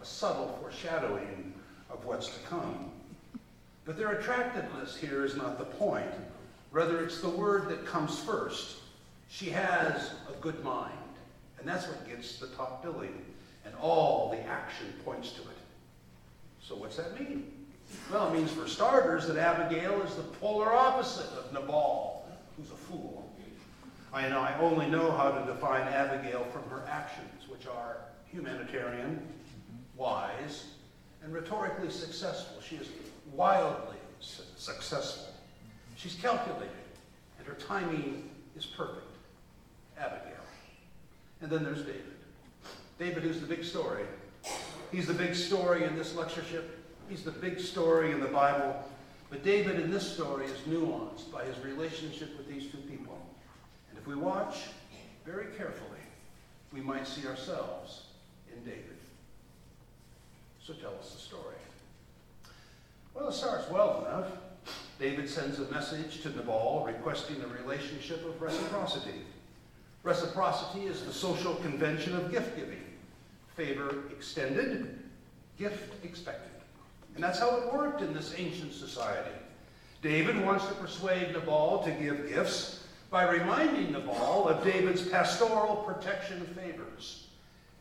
a 0.00 0.04
subtle 0.04 0.56
foreshadowing 0.62 1.52
of 1.90 2.04
what's 2.04 2.28
to 2.28 2.40
come. 2.48 2.92
But 3.84 3.96
their 3.96 4.12
attractiveness 4.12 4.96
here 4.96 5.24
is 5.24 5.34
not 5.34 5.58
the 5.58 5.64
point. 5.64 6.06
Rather, 6.70 7.04
it's 7.04 7.20
the 7.20 7.28
word 7.28 7.68
that 7.70 7.84
comes 7.86 8.20
first. 8.20 8.76
She 9.28 9.50
has 9.50 10.12
a 10.28 10.40
good 10.40 10.62
mind, 10.64 10.92
and 11.58 11.68
that's 11.68 11.86
what 11.86 12.06
gets 12.08 12.38
the 12.38 12.48
top 12.48 12.82
billing, 12.82 13.22
and 13.64 13.74
all 13.76 14.30
the 14.30 14.40
action 14.42 14.86
points 15.04 15.32
to 15.32 15.42
it. 15.42 15.48
So, 16.62 16.74
what's 16.76 16.96
that 16.96 17.18
mean? 17.18 17.52
Well, 18.12 18.28
it 18.28 18.34
means, 18.34 18.50
for 18.50 18.68
starters, 18.68 19.26
that 19.28 19.36
Abigail 19.36 20.02
is 20.02 20.14
the 20.14 20.22
polar 20.22 20.72
opposite 20.72 21.30
of 21.32 21.52
Nabal, 21.52 22.26
who's 22.56 22.70
a 22.70 22.76
fool. 22.76 23.24
I 24.12 24.28
know 24.28 24.40
I 24.40 24.56
only 24.58 24.86
know 24.86 25.10
how 25.10 25.30
to 25.30 25.52
define 25.52 25.82
Abigail 25.82 26.44
from 26.44 26.62
her 26.70 26.86
actions, 26.88 27.48
which 27.48 27.66
are 27.66 27.98
humanitarian, 28.30 29.22
wise, 29.96 30.64
and 31.22 31.32
rhetorically 31.32 31.90
successful. 31.90 32.60
She 32.62 32.76
is 32.76 32.88
wildly 33.32 33.96
su- 34.20 34.42
successful. 34.56 35.34
She's 35.96 36.14
calculated, 36.14 36.70
and 37.38 37.46
her 37.46 37.54
timing 37.54 38.30
is 38.56 38.64
perfect. 38.64 39.04
Abigail. 39.98 40.37
And 41.40 41.50
then 41.50 41.62
there's 41.62 41.82
David. 41.82 42.02
David, 42.98 43.22
who's 43.22 43.40
the 43.40 43.46
big 43.46 43.64
story. 43.64 44.04
He's 44.90 45.06
the 45.06 45.14
big 45.14 45.34
story 45.34 45.84
in 45.84 45.96
this 45.96 46.14
lectureship. 46.14 46.84
He's 47.08 47.22
the 47.22 47.30
big 47.30 47.60
story 47.60 48.12
in 48.12 48.20
the 48.20 48.26
Bible. 48.26 48.82
But 49.30 49.44
David 49.44 49.78
in 49.78 49.90
this 49.90 50.10
story 50.10 50.46
is 50.46 50.58
nuanced 50.68 51.30
by 51.30 51.44
his 51.44 51.58
relationship 51.64 52.36
with 52.36 52.48
these 52.48 52.70
two 52.70 52.78
people. 52.78 53.18
And 53.90 53.98
if 53.98 54.06
we 54.06 54.14
watch 54.14 54.56
very 55.26 55.54
carefully, 55.56 56.00
we 56.72 56.80
might 56.80 57.06
see 57.06 57.26
ourselves 57.26 58.04
in 58.52 58.62
David. 58.64 58.96
So 60.64 60.72
tell 60.74 60.94
us 61.00 61.12
the 61.12 61.20
story. 61.20 61.54
Well, 63.14 63.28
it 63.28 63.34
starts 63.34 63.70
well 63.70 64.06
enough. 64.06 64.32
David 64.98 65.28
sends 65.28 65.58
a 65.60 65.70
message 65.70 66.22
to 66.22 66.30
Nabal 66.30 66.84
requesting 66.86 67.42
a 67.42 67.62
relationship 67.62 68.24
of 68.26 68.40
reciprocity. 68.40 69.22
Reciprocity 70.08 70.86
is 70.86 71.02
the 71.02 71.12
social 71.12 71.56
convention 71.56 72.16
of 72.16 72.30
gift 72.30 72.56
giving 72.56 72.82
favor 73.54 74.04
extended, 74.10 75.00
gift 75.58 76.02
expected. 76.02 76.50
And 77.14 77.22
that's 77.22 77.38
how 77.38 77.54
it 77.58 77.74
worked 77.74 78.00
in 78.00 78.14
this 78.14 78.32
ancient 78.38 78.72
society. 78.72 79.36
David 80.00 80.42
wants 80.42 80.66
to 80.66 80.72
persuade 80.76 81.34
Nabal 81.34 81.82
to 81.84 81.90
give 81.90 82.26
gifts 82.26 82.86
by 83.10 83.28
reminding 83.30 83.92
Nabal 83.92 84.48
of 84.48 84.64
David's 84.64 85.06
pastoral 85.06 85.76
protection 85.86 86.40
favors. 86.58 87.26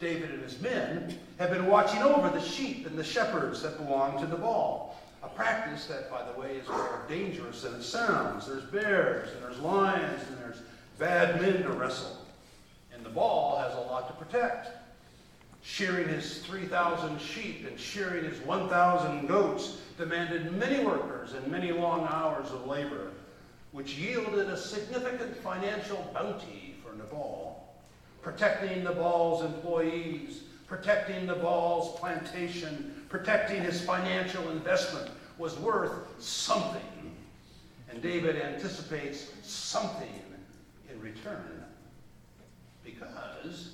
David 0.01 0.31
and 0.31 0.43
his 0.43 0.59
men 0.59 1.17
have 1.39 1.51
been 1.51 1.67
watching 1.67 2.01
over 2.01 2.29
the 2.29 2.43
sheep 2.43 2.85
and 2.87 2.99
the 2.99 3.05
shepherds 3.05 3.61
that 3.61 3.77
belong 3.77 4.19
to 4.19 4.27
Nabal. 4.27 4.97
A 5.23 5.29
practice 5.29 5.85
that, 5.87 6.11
by 6.11 6.23
the 6.29 6.39
way, 6.39 6.57
is 6.57 6.67
more 6.67 7.03
dangerous 7.09 7.63
than 7.63 7.73
it 7.75 7.83
sounds. 7.83 8.47
There's 8.47 8.63
bears, 8.65 9.31
and 9.31 9.43
there's 9.43 9.59
lions, 9.59 10.23
and 10.29 10.37
there's 10.37 10.46
bad 10.97 11.41
men 11.41 11.63
to 11.63 11.69
wrestle. 11.69 12.25
And 12.93 13.03
Nabal 13.03 13.57
has 13.61 13.73
a 13.73 13.81
lot 13.91 14.07
to 14.07 14.25
protect 14.25 14.69
shearing 15.67 16.07
his 16.07 16.39
3,000 16.39 17.19
sheep 17.19 17.67
and 17.67 17.77
shearing 17.77 18.23
his 18.23 18.39
1,000 18.39 19.27
goats 19.27 19.77
demanded 19.97 20.53
many 20.53 20.83
workers 20.83 21.33
and 21.33 21.45
many 21.51 21.73
long 21.73 22.07
hours 22.09 22.49
of 22.51 22.65
labor, 22.67 23.11
which 23.73 23.95
yielded 23.95 24.47
a 24.47 24.57
significant 24.57 25.35
financial 25.37 26.09
bounty 26.13 26.75
for 26.81 26.95
Nabal. 26.95 27.67
Protecting 28.21 28.83
Nabal's 28.83 29.43
employees, 29.43 30.43
protecting 30.67 31.25
Nabal's 31.25 31.99
plantation, 31.99 33.05
protecting 33.09 33.61
his 33.61 33.81
financial 33.81 34.49
investment 34.49 35.11
was 35.37 35.57
worth 35.59 35.93
something. 36.19 36.81
And 37.89 38.01
David 38.01 38.41
anticipates 38.41 39.27
something 39.43 40.07
in 40.07 40.26
return. 41.07 41.63
Because 42.83 43.71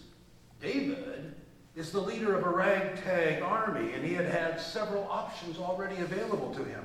David 0.62 1.34
is 1.76 1.92
the 1.92 2.00
leader 2.00 2.36
of 2.36 2.44
a 2.44 2.50
ragtag 2.50 3.42
army, 3.42 3.94
and 3.94 4.04
he 4.06 4.14
had 4.14 4.28
had 4.28 4.60
several 4.60 5.08
options 5.10 5.58
already 5.58 5.98
available 6.02 6.54
to 6.54 6.64
him. 6.64 6.84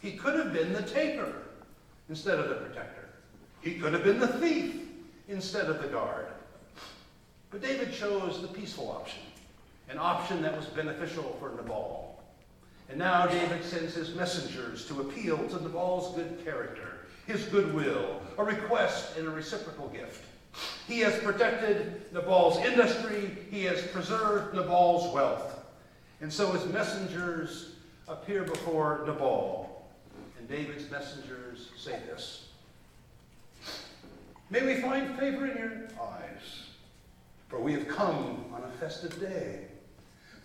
He 0.00 0.12
could 0.12 0.38
have 0.38 0.52
been 0.52 0.72
the 0.72 0.82
taker 0.82 1.32
instead 2.08 2.38
of 2.38 2.48
the 2.48 2.56
protector. 2.56 3.08
He 3.60 3.74
could 3.74 3.92
have 3.92 4.04
been 4.04 4.20
the 4.20 4.28
thief 4.28 4.76
instead 5.28 5.66
of 5.66 5.82
the 5.82 5.88
guard. 5.88 6.26
But 7.50 7.62
David 7.62 7.92
chose 7.92 8.40
the 8.40 8.48
peaceful 8.48 8.90
option, 8.90 9.22
an 9.88 9.98
option 9.98 10.42
that 10.42 10.56
was 10.56 10.66
beneficial 10.66 11.36
for 11.40 11.50
Nabal. 11.56 12.20
And 12.88 12.98
now 12.98 13.26
David 13.26 13.64
sends 13.64 13.94
his 13.94 14.14
messengers 14.14 14.86
to 14.86 15.00
appeal 15.00 15.36
to 15.36 15.62
Nabal's 15.62 16.14
good 16.14 16.42
character, 16.44 16.97
his 17.28 17.44
goodwill, 17.44 18.20
a 18.38 18.42
request 18.42 19.16
and 19.18 19.28
a 19.28 19.30
reciprocal 19.30 19.88
gift. 19.88 20.24
He 20.88 21.00
has 21.00 21.16
protected 21.18 22.02
Nabal's 22.12 22.56
industry. 22.64 23.36
He 23.50 23.64
has 23.64 23.86
preserved 23.88 24.54
Nabal's 24.54 25.14
wealth. 25.14 25.60
And 26.22 26.32
so 26.32 26.50
his 26.52 26.64
messengers 26.72 27.74
appear 28.08 28.44
before 28.44 29.04
Nabal. 29.06 29.86
And 30.38 30.48
David's 30.48 30.90
messengers 30.90 31.68
say 31.76 32.00
this 32.06 32.48
May 34.48 34.64
we 34.64 34.80
find 34.80 35.14
favor 35.18 35.46
in 35.46 35.58
your 35.58 35.72
eyes, 36.02 36.64
for 37.48 37.60
we 37.60 37.74
have 37.74 37.86
come 37.86 38.46
on 38.54 38.62
a 38.62 38.70
festive 38.80 39.20
day. 39.20 39.66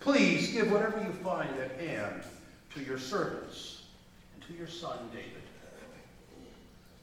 Please 0.00 0.52
give 0.52 0.70
whatever 0.70 0.98
you 1.02 1.12
find 1.24 1.48
at 1.58 1.80
hand 1.80 2.24
to 2.74 2.82
your 2.82 2.98
servants 2.98 3.84
and 4.34 4.46
to 4.46 4.52
your 4.52 4.68
son 4.68 4.98
David. 5.10 5.43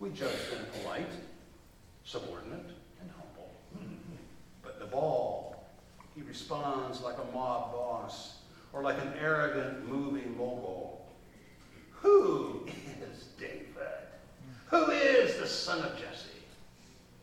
We 0.01 0.09
judge 0.09 0.49
them 0.49 0.65
polite, 0.81 1.11
subordinate, 2.05 2.71
and 2.99 3.11
humble. 3.11 3.51
But 4.63 4.79
Nabal. 4.79 5.63
He 6.15 6.23
responds 6.23 7.01
like 7.01 7.17
a 7.19 7.35
mob 7.35 7.71
boss 7.71 8.39
or 8.73 8.81
like 8.81 8.97
an 8.97 9.13
arrogant 9.21 9.87
moving 9.87 10.35
mogul. 10.35 11.05
Who 11.91 12.65
is 12.67 13.25
David? 13.39 13.67
Who 14.71 14.89
is 14.89 15.37
the 15.37 15.45
son 15.45 15.83
of 15.83 15.95
Jesse? 15.95 16.29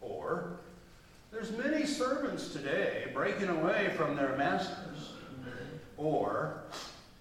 Or, 0.00 0.60
there's 1.32 1.50
many 1.50 1.84
servants 1.84 2.52
today 2.52 3.10
breaking 3.12 3.48
away 3.48 3.92
from 3.96 4.14
their 4.14 4.36
masters. 4.36 5.14
Or, 5.96 6.62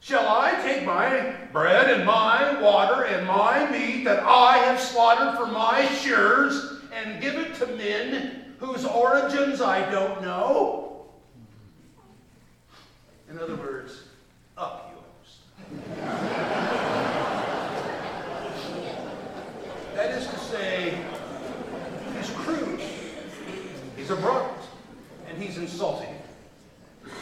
shall 0.07 0.29
I 0.29 0.51
take 0.61 0.85
my 0.85 1.33
bread 1.51 1.89
and 1.89 2.05
my 2.05 2.61
water 2.61 3.03
and 3.03 3.27
my 3.27 3.69
meat 3.69 4.05
that 4.05 4.23
I 4.23 4.57
have 4.59 4.79
slaughtered 4.79 5.37
for 5.37 5.47
my 5.47 5.85
shears 5.95 6.79
and 6.93 7.21
give 7.21 7.35
it 7.35 7.55
to 7.55 7.67
men 7.75 8.55
whose 8.57 8.85
origins 8.85 9.59
I 9.59 9.89
don't 9.91 10.21
know? 10.21 11.07
In 13.29 13.37
other 13.37 13.57
words, 13.57 14.03
up 14.57 14.95
yours. 14.95 15.39
that 19.93 20.11
is 20.11 20.25
to 20.25 20.37
say, 20.37 20.97
he's 22.15 22.29
crude, 22.29 22.79
he's 23.97 24.09
abrupt, 24.09 24.69
and 25.27 25.37
he's 25.37 25.57
insulting. 25.57 26.15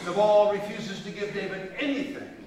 Nabal 0.04 0.52
refuses 0.52 1.02
to 1.02 1.10
give 1.10 1.34
David 1.34 1.72
anything. 1.80 2.45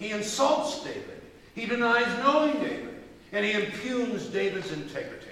He 0.00 0.10
insults 0.12 0.82
David. 0.82 1.20
He 1.54 1.66
denies 1.66 2.08
knowing 2.24 2.54
David. 2.54 3.02
And 3.32 3.44
he 3.44 3.52
impugns 3.52 4.26
David's 4.26 4.72
integrity. 4.72 5.26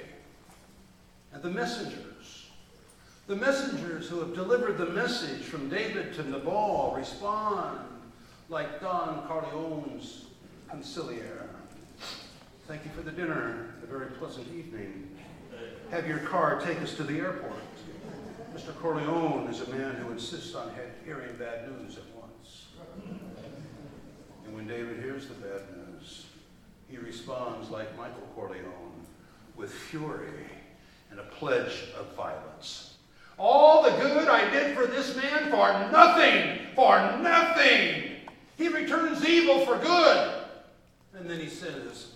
And 1.33 1.43
the 1.43 1.51
messengers, 1.51 2.47
the 3.27 3.35
messengers 3.35 4.09
who 4.09 4.21
have 4.21 4.35
delivered 4.35 4.79
the 4.79 4.87
message 4.87 5.43
from 5.43 5.69
David 5.69 6.15
to 6.15 6.23
Nabal 6.23 6.95
respond 6.97 7.81
like 8.51 8.81
Don 8.81 9.27
Corleone's 9.27 10.27
consigliere. 10.71 11.49
Thank 12.67 12.85
you 12.85 12.91
for 12.95 13.03
the 13.03 13.11
dinner, 13.11 13.75
a 13.83 13.87
very 13.87 14.11
pleasant 14.13 14.47
evening. 14.49 15.09
Have 15.91 16.07
your 16.07 16.19
car 16.19 16.61
take 16.61 16.81
us 16.83 16.95
to 16.97 17.03
the 17.03 17.19
airport. 17.19 17.63
Mr. 18.55 18.75
Corleone 18.81 19.49
is 19.49 19.63
a 19.63 19.71
man 19.71 19.95
who 19.97 20.13
insists 20.13 20.55
on 20.55 20.71
hearing 21.05 21.35
bad 21.37 21.71
news 21.71 21.97
at 21.97 22.05
once. 22.15 23.28
When 24.59 24.67
David 24.67 24.99
hears 25.01 25.29
the 25.29 25.35
bad 25.35 25.63
news, 25.77 26.27
he 26.91 26.97
responds 26.97 27.71
like 27.71 27.97
Michael 27.97 28.27
Corleone 28.35 29.07
with 29.55 29.73
fury 29.73 30.33
and 31.13 31.21
a 31.21 31.23
pledge 31.23 31.85
of 31.97 32.13
violence. 32.17 32.97
All 33.39 33.85
the 33.85 33.97
good 34.03 34.27
I 34.27 34.51
did 34.51 34.77
for 34.77 34.87
this 34.87 35.15
man 35.15 35.45
for 35.45 35.69
nothing, 35.93 36.59
for 36.75 36.99
nothing. 37.23 38.17
He 38.57 38.67
returns 38.67 39.25
evil 39.25 39.65
for 39.65 39.79
good. 39.79 40.35
And 41.15 41.31
then 41.31 41.39
he 41.39 41.49
says 41.49 42.15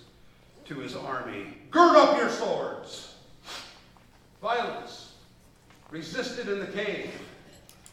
to 0.64 0.74
his 0.80 0.96
army, 0.96 1.46
Gird 1.70 1.94
up 1.94 2.18
your 2.18 2.28
swords. 2.28 3.14
Violence 4.40 5.12
resisted 5.90 6.48
in 6.48 6.58
the 6.58 6.66
cave. 6.66 7.12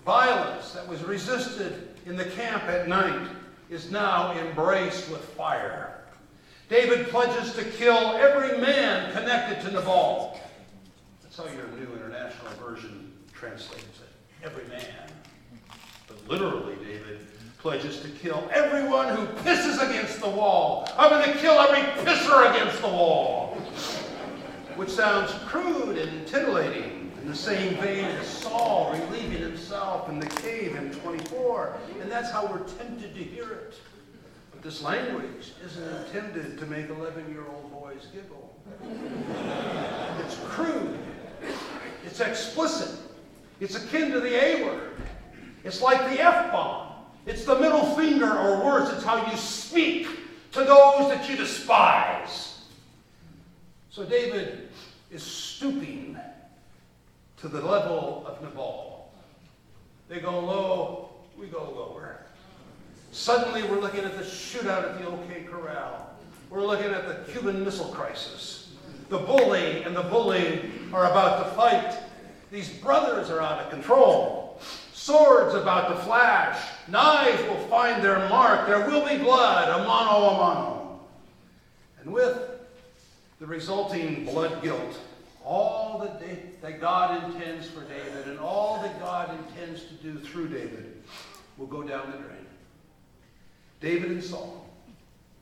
Violence 0.04 0.72
that 0.72 0.88
was 0.88 1.04
resisted 1.04 1.90
in 2.08 2.16
the 2.16 2.26
camp 2.26 2.64
at 2.64 2.88
night 2.88 3.30
is 3.70 3.92
now 3.92 4.34
embraced 4.34 5.10
with 5.10 5.22
fire. 5.22 6.02
David 6.70 7.08
pledges 7.08 7.54
to 7.54 7.64
kill 7.64 7.98
every 8.18 8.60
man 8.60 9.12
connected 9.14 9.62
to 9.62 9.72
Nabal. 9.72 10.40
That's 11.22 11.38
how 11.38 11.46
your 11.46 11.68
New 11.70 11.94
International 11.96 12.52
Version 12.60 13.12
translates 13.34 13.84
it. 13.84 14.10
Every 14.44 14.66
man. 14.68 15.12
But 16.08 16.28
literally, 16.28 16.76
David 16.76 17.20
pledges 17.60 18.00
to 18.02 18.10
kill 18.10 18.48
everyone 18.52 19.16
who 19.16 19.26
pisses 19.44 19.86
against 19.88 20.22
the 20.22 20.30
wall. 20.30 20.90
I'm 20.98 21.10
going 21.10 21.32
to 21.32 21.38
kill 21.40 21.60
every 21.60 21.82
pisser 22.04 22.52
against 22.52 22.82
the 22.82 22.88
wall. 22.88 23.56
Which 24.76 24.90
sounds 24.90 25.32
crude 25.46 25.98
and 25.98 26.26
titillating 26.26 26.84
in 26.84 26.99
the 27.30 27.36
same 27.36 27.76
vein 27.76 28.06
as 28.06 28.28
Saul 28.28 28.92
relieving 28.94 29.38
himself 29.38 30.10
in 30.10 30.20
the 30.20 30.26
cave 30.26 30.76
in 30.76 30.92
24. 30.92 31.78
And 32.02 32.12
that's 32.12 32.32
how 32.32 32.48
we're 32.48 32.64
tempted 32.64 33.14
to 33.14 33.24
hear 33.24 33.52
it. 33.52 33.76
But 34.52 34.64
this 34.64 34.82
language 34.82 35.54
isn't 35.64 36.06
intended 36.06 36.58
to 36.58 36.66
make 36.66 36.90
11 36.90 37.32
year 37.32 37.44
old 37.48 37.72
boys 37.72 38.08
giggle. 38.12 38.56
It's 40.20 40.38
crude, 40.46 40.98
it's 42.04 42.20
explicit, 42.20 43.00
it's 43.60 43.76
akin 43.76 44.12
to 44.12 44.20
the 44.20 44.36
A 44.36 44.66
word, 44.66 44.94
it's 45.64 45.82
like 45.82 46.00
the 46.12 46.22
F 46.22 46.52
bomb. 46.52 46.88
It's 47.26 47.46
the 47.46 47.60
middle 47.60 47.96
finger, 47.96 48.32
or 48.32 48.64
worse, 48.66 48.92
it's 48.92 49.04
how 49.04 49.30
you 49.30 49.38
speak 49.38 50.08
to 50.54 50.60
those 50.60 51.10
that 51.10 51.30
you 51.30 51.36
despise. 51.36 52.64
So 53.92 54.04
David 54.04 54.70
is 55.12 55.22
stooping 55.22 56.18
to 57.42 57.48
the 57.48 57.62
level 57.62 58.26
of 58.28 58.42
Nabal. 58.42 59.12
They 60.10 60.20
go 60.20 60.40
low, 60.40 61.10
we 61.38 61.48
go 61.48 61.64
lower. 61.64 62.20
Suddenly, 63.12 63.64
we're 63.64 63.80
looking 63.80 64.04
at 64.04 64.18
the 64.18 64.24
shootout 64.24 64.92
at 64.92 65.00
the 65.00 65.08
OK 65.08 65.44
Corral. 65.44 66.10
We're 66.50 66.66
looking 66.66 66.92
at 66.92 67.08
the 67.08 67.32
Cuban 67.32 67.64
Missile 67.64 67.90
Crisis. 67.90 68.76
The 69.10 69.20
bully 69.20 69.84
and 69.84 69.96
the 69.96 70.04
bully 70.04 70.70
are 70.94 71.10
about 71.10 71.46
to 71.46 71.56
fight. 71.56 71.98
These 72.52 72.70
brothers 72.70 73.30
are 73.30 73.42
out 73.42 73.60
of 73.60 73.70
control. 73.70 74.60
Swords 74.94 75.56
about 75.56 75.96
to 75.96 76.04
flash. 76.04 76.62
Knives 76.88 77.42
will 77.44 77.68
find 77.68 78.04
their 78.04 78.28
mark. 78.30 78.68
There 78.68 78.86
will 78.88 79.08
be 79.08 79.18
blood, 79.18 79.70
a 79.70 79.86
mano 79.86 80.30
a 80.30 80.34
mano. 80.34 81.00
And 82.02 82.12
with 82.12 82.38
the 83.40 83.48
resulting 83.48 84.26
blood 84.26 84.62
guilt, 84.62 85.00
all 85.44 86.00
that, 86.00 86.20
they, 86.20 86.40
that 86.62 86.82
God 86.82 87.24
intends 87.34 87.68
for 87.68 87.82
David 87.82 88.28
and 88.28 88.40
all 88.40 88.82
that 88.82 89.00
God 89.00 89.38
intends 89.40 89.84
to 89.84 89.94
do 89.96 90.20
through 90.20 90.50
David 90.50 91.02
will 91.58 91.68
go 91.68 91.84
down 91.84 92.12
the 92.12 92.18
drain. 92.18 92.46
David 93.82 94.12
and 94.12 94.24
Saul. 94.24 94.70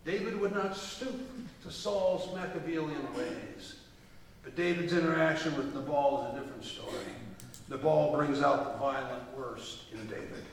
David 0.05 0.39
would 0.39 0.53
not 0.53 0.75
stoop 0.75 1.29
to 1.63 1.71
Saul's 1.71 2.33
Machiavellian 2.33 3.13
ways. 3.13 3.75
But 4.43 4.55
David's 4.55 4.93
interaction 4.93 5.55
with 5.57 5.75
Nabal 5.75 6.29
is 6.29 6.37
a 6.37 6.41
different 6.41 6.63
story. 6.63 7.13
Nabal 7.69 8.15
brings 8.15 8.41
out 8.41 8.73
the 8.73 8.79
violent 8.79 9.23
worst 9.37 9.79
in 9.91 10.07
David. 10.07 10.45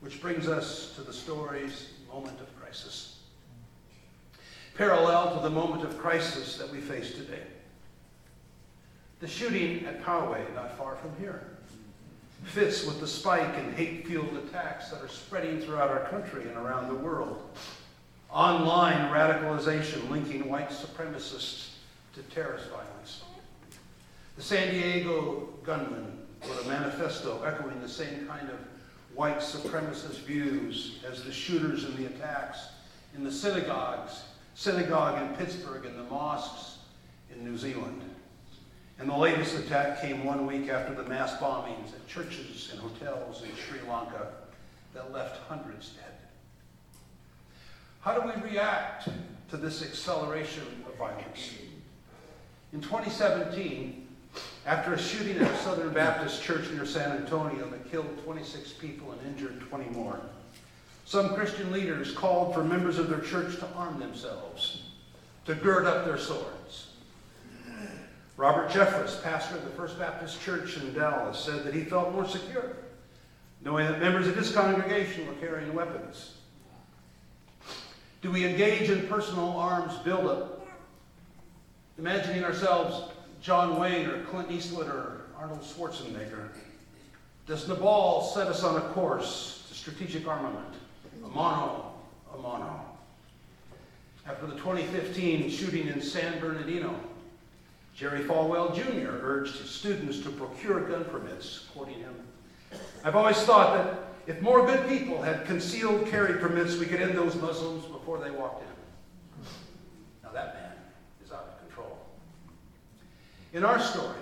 Which 0.00 0.20
brings 0.20 0.48
us 0.48 0.94
to 0.96 1.02
the 1.02 1.12
story's 1.12 1.90
moment 2.12 2.40
of 2.40 2.60
crisis. 2.60 3.20
Parallel 4.76 5.36
to 5.36 5.42
the 5.42 5.50
moment 5.50 5.84
of 5.84 5.96
crisis 5.98 6.56
that 6.56 6.68
we 6.70 6.80
face 6.80 7.12
today. 7.12 7.42
The 9.22 9.28
shooting 9.28 9.86
at 9.86 10.02
Poway, 10.02 10.52
not 10.52 10.76
far 10.76 10.96
from 10.96 11.12
here, 11.20 11.44
fits 12.42 12.84
with 12.84 12.98
the 12.98 13.06
spike 13.06 13.56
in 13.56 13.72
hate-fueled 13.72 14.36
attacks 14.36 14.90
that 14.90 15.00
are 15.00 15.06
spreading 15.06 15.60
throughout 15.60 15.90
our 15.90 16.08
country 16.08 16.42
and 16.48 16.56
around 16.56 16.88
the 16.88 16.96
world. 16.96 17.56
Online 18.32 19.12
radicalization 19.12 20.10
linking 20.10 20.48
white 20.48 20.70
supremacists 20.70 21.74
to 22.16 22.22
terrorist 22.34 22.68
violence. 22.70 23.22
The 24.34 24.42
San 24.42 24.74
Diego 24.74 25.50
gunman 25.62 26.18
wrote 26.44 26.64
a 26.64 26.68
manifesto 26.68 27.44
echoing 27.44 27.80
the 27.80 27.88
same 27.88 28.26
kind 28.26 28.48
of 28.48 28.58
white 29.14 29.38
supremacist 29.38 30.18
views 30.24 30.98
as 31.08 31.22
the 31.22 31.30
shooters 31.30 31.84
in 31.84 31.96
the 31.96 32.06
attacks 32.06 32.58
in 33.14 33.22
the 33.22 33.30
synagogues, 33.30 34.24
synagogue 34.56 35.22
in 35.22 35.36
Pittsburgh 35.36 35.86
and 35.86 35.96
the 35.96 36.10
mosques 36.10 36.78
in 37.32 37.44
New 37.44 37.56
Zealand. 37.56 38.02
And 38.98 39.08
the 39.08 39.16
latest 39.16 39.58
attack 39.58 40.00
came 40.00 40.24
one 40.24 40.46
week 40.46 40.68
after 40.68 40.94
the 40.94 41.08
mass 41.08 41.34
bombings 41.34 41.92
at 41.94 42.06
churches 42.06 42.70
and 42.72 42.80
hotels 42.80 43.42
in 43.42 43.50
Sri 43.56 43.80
Lanka 43.88 44.28
that 44.94 45.12
left 45.12 45.40
hundreds 45.48 45.90
dead. 45.90 46.04
How 48.02 48.18
do 48.18 48.26
we 48.26 48.50
react 48.50 49.08
to 49.50 49.56
this 49.56 49.82
acceleration 49.82 50.64
of 50.86 50.96
violence? 50.96 51.52
In 52.72 52.80
2017, 52.80 54.08
after 54.66 54.94
a 54.94 54.98
shooting 54.98 55.36
at 55.38 55.50
a 55.50 55.56
Southern 55.58 55.92
Baptist 55.92 56.42
church 56.42 56.70
near 56.70 56.86
San 56.86 57.16
Antonio 57.16 57.68
that 57.68 57.90
killed 57.90 58.22
26 58.24 58.72
people 58.74 59.12
and 59.12 59.20
injured 59.26 59.60
20 59.68 59.90
more, 59.90 60.20
some 61.04 61.34
Christian 61.34 61.72
leaders 61.72 62.12
called 62.12 62.54
for 62.54 62.62
members 62.62 62.98
of 62.98 63.10
their 63.10 63.20
church 63.20 63.56
to 63.58 63.68
arm 63.74 63.98
themselves, 63.98 64.84
to 65.44 65.54
gird 65.54 65.84
up 65.84 66.04
their 66.04 66.18
swords. 66.18 66.91
Robert 68.42 68.70
Jeffress, 68.70 69.22
pastor 69.22 69.54
of 69.54 69.62
the 69.62 69.70
First 69.70 70.00
Baptist 70.00 70.42
Church 70.42 70.76
in 70.76 70.92
Dallas, 70.94 71.38
said 71.38 71.62
that 71.62 71.72
he 71.72 71.84
felt 71.84 72.12
more 72.12 72.26
secure 72.26 72.74
knowing 73.60 73.86
that 73.86 74.00
members 74.00 74.26
of 74.26 74.34
his 74.34 74.50
congregation 74.50 75.28
were 75.28 75.34
carrying 75.34 75.72
weapons. 75.72 76.38
Do 78.20 78.32
we 78.32 78.44
engage 78.44 78.90
in 78.90 79.06
personal 79.06 79.50
arms 79.50 79.96
buildup? 79.98 80.66
Imagining 81.98 82.42
ourselves 82.42 83.12
John 83.40 83.78
Wayne 83.78 84.08
or 84.08 84.24
Clint 84.24 84.50
Eastwood 84.50 84.88
or 84.88 85.26
Arnold 85.38 85.62
Schwarzenegger. 85.62 86.48
Does 87.46 87.68
Nabal 87.68 88.22
set 88.22 88.48
us 88.48 88.64
on 88.64 88.76
a 88.76 88.88
course 88.88 89.66
to 89.68 89.74
strategic 89.74 90.26
armament? 90.26 90.74
A 91.24 91.28
mano, 91.28 91.92
a 92.34 92.38
mano. 92.38 92.86
After 94.26 94.46
the 94.46 94.56
2015 94.56 95.48
shooting 95.48 95.86
in 95.86 96.02
San 96.02 96.40
Bernardino, 96.40 96.92
Jerry 97.94 98.20
Falwell 98.20 98.74
Jr. 98.74 99.10
urged 99.22 99.56
his 99.56 99.70
students 99.70 100.20
to 100.20 100.30
procure 100.30 100.80
gun 100.80 101.04
permits, 101.04 101.66
quoting 101.74 101.98
him. 102.00 102.14
I've 103.04 103.16
always 103.16 103.36
thought 103.42 103.76
that 103.76 104.12
if 104.26 104.40
more 104.40 104.64
good 104.66 104.88
people 104.88 105.20
had 105.20 105.44
concealed 105.46 106.06
carry 106.06 106.38
permits, 106.38 106.76
we 106.76 106.86
could 106.86 107.02
end 107.02 107.16
those 107.16 107.34
Muslims 107.36 107.84
before 107.86 108.18
they 108.18 108.30
walked 108.30 108.62
in. 108.62 109.46
Now 110.22 110.30
that 110.32 110.54
man 110.54 110.72
is 111.24 111.32
out 111.32 111.48
of 111.48 111.66
control. 111.66 111.98
In 113.52 113.64
our 113.64 113.80
story, 113.80 114.18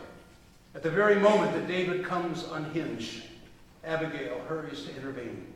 at 0.74 0.82
the 0.82 0.90
very 0.90 1.16
moment 1.16 1.52
that 1.52 1.68
David 1.68 2.04
comes 2.04 2.44
unhinged, 2.50 3.24
Abigail 3.84 4.40
hurries 4.48 4.82
to 4.84 4.96
intervene. 4.96 5.46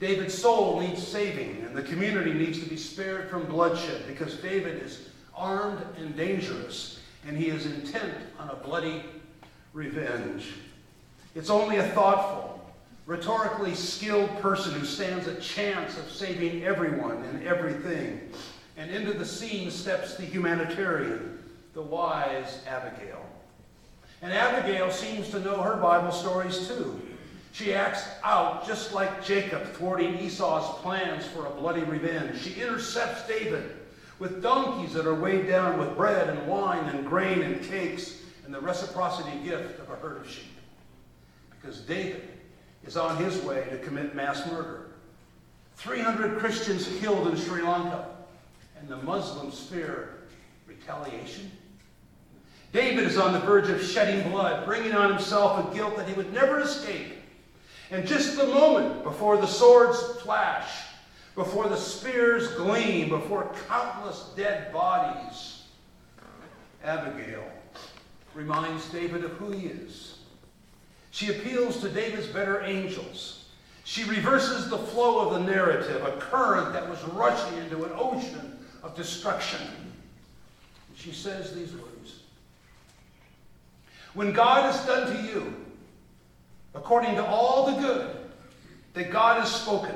David's 0.00 0.36
soul 0.36 0.80
needs 0.80 1.06
saving, 1.06 1.62
and 1.66 1.76
the 1.76 1.82
community 1.82 2.32
needs 2.32 2.60
to 2.60 2.66
be 2.68 2.76
spared 2.76 3.28
from 3.28 3.46
bloodshed 3.46 4.06
because 4.06 4.36
David 4.36 4.82
is 4.82 5.08
armed 5.34 5.84
and 5.98 6.16
dangerous, 6.16 6.97
and 7.26 7.36
he 7.36 7.48
is 7.48 7.66
intent 7.66 8.14
on 8.38 8.50
a 8.50 8.54
bloody 8.54 9.02
revenge. 9.72 10.54
It's 11.34 11.50
only 11.50 11.76
a 11.76 11.88
thoughtful, 11.88 12.72
rhetorically 13.06 13.74
skilled 13.74 14.30
person 14.40 14.72
who 14.72 14.84
stands 14.84 15.26
a 15.26 15.34
chance 15.36 15.96
of 15.98 16.10
saving 16.10 16.64
everyone 16.64 17.22
and 17.24 17.46
everything. 17.46 18.30
And 18.76 18.90
into 18.90 19.12
the 19.12 19.24
scene 19.24 19.70
steps 19.70 20.16
the 20.16 20.24
humanitarian, 20.24 21.38
the 21.74 21.82
wise 21.82 22.60
Abigail. 22.66 23.24
And 24.22 24.32
Abigail 24.32 24.90
seems 24.90 25.28
to 25.30 25.40
know 25.40 25.60
her 25.62 25.76
Bible 25.76 26.12
stories 26.12 26.66
too. 26.68 27.00
She 27.52 27.74
acts 27.74 28.04
out 28.22 28.66
just 28.66 28.92
like 28.92 29.24
Jacob, 29.24 29.64
thwarting 29.72 30.18
Esau's 30.18 30.80
plans 30.80 31.26
for 31.26 31.46
a 31.46 31.50
bloody 31.50 31.82
revenge. 31.82 32.40
She 32.40 32.60
intercepts 32.60 33.26
David 33.26 33.77
with 34.18 34.42
donkeys 34.42 34.92
that 34.94 35.06
are 35.06 35.14
weighed 35.14 35.46
down 35.46 35.78
with 35.78 35.96
bread 35.96 36.28
and 36.28 36.46
wine 36.46 36.84
and 36.88 37.06
grain 37.06 37.42
and 37.42 37.62
cakes 37.62 38.22
and 38.44 38.54
the 38.54 38.60
reciprocity 38.60 39.38
gift 39.44 39.78
of 39.78 39.90
a 39.90 39.96
herd 39.96 40.16
of 40.18 40.28
sheep. 40.28 40.44
Because 41.50 41.80
David 41.80 42.28
is 42.84 42.96
on 42.96 43.16
his 43.22 43.40
way 43.42 43.66
to 43.70 43.78
commit 43.78 44.14
mass 44.14 44.46
murder. 44.50 44.86
300 45.76 46.38
Christians 46.38 46.88
killed 46.98 47.28
in 47.28 47.36
Sri 47.36 47.62
Lanka, 47.62 48.06
and 48.78 48.88
the 48.88 48.96
Muslims 48.96 49.60
fear 49.60 50.14
retaliation. 50.66 51.50
David 52.72 53.04
is 53.04 53.16
on 53.16 53.32
the 53.32 53.38
verge 53.40 53.68
of 53.68 53.82
shedding 53.82 54.30
blood, 54.30 54.66
bringing 54.66 54.92
on 54.92 55.10
himself 55.10 55.70
a 55.70 55.74
guilt 55.74 55.96
that 55.96 56.08
he 56.08 56.14
would 56.14 56.32
never 56.32 56.60
escape. 56.60 57.12
And 57.90 58.06
just 58.06 58.36
the 58.36 58.46
moment 58.46 59.02
before 59.02 59.36
the 59.36 59.46
swords 59.46 60.00
flash, 60.22 60.68
before 61.38 61.68
the 61.68 61.76
spears 61.76 62.48
gleam, 62.54 63.10
before 63.10 63.54
countless 63.68 64.30
dead 64.36 64.72
bodies. 64.72 65.62
Abigail 66.82 67.44
reminds 68.34 68.90
David 68.90 69.24
of 69.24 69.30
who 69.32 69.52
he 69.52 69.68
is. 69.68 70.18
She 71.12 71.30
appeals 71.30 71.80
to 71.80 71.88
David's 71.90 72.26
better 72.26 72.62
angels. 72.62 73.50
She 73.84 74.02
reverses 74.02 74.68
the 74.68 74.78
flow 74.78 75.28
of 75.28 75.34
the 75.34 75.48
narrative, 75.48 76.04
a 76.04 76.10
current 76.18 76.72
that 76.72 76.90
was 76.90 77.02
rushing 77.04 77.56
into 77.58 77.84
an 77.84 77.92
ocean 77.94 78.58
of 78.82 78.96
destruction. 78.96 79.60
She 80.96 81.12
says 81.12 81.54
these 81.54 81.72
words 81.72 82.22
When 84.14 84.32
God 84.32 84.72
has 84.72 84.84
done 84.84 85.14
to 85.14 85.32
you, 85.32 85.54
according 86.74 87.14
to 87.14 87.24
all 87.24 87.70
the 87.70 87.80
good 87.80 88.16
that 88.94 89.12
God 89.12 89.38
has 89.38 89.54
spoken, 89.54 89.94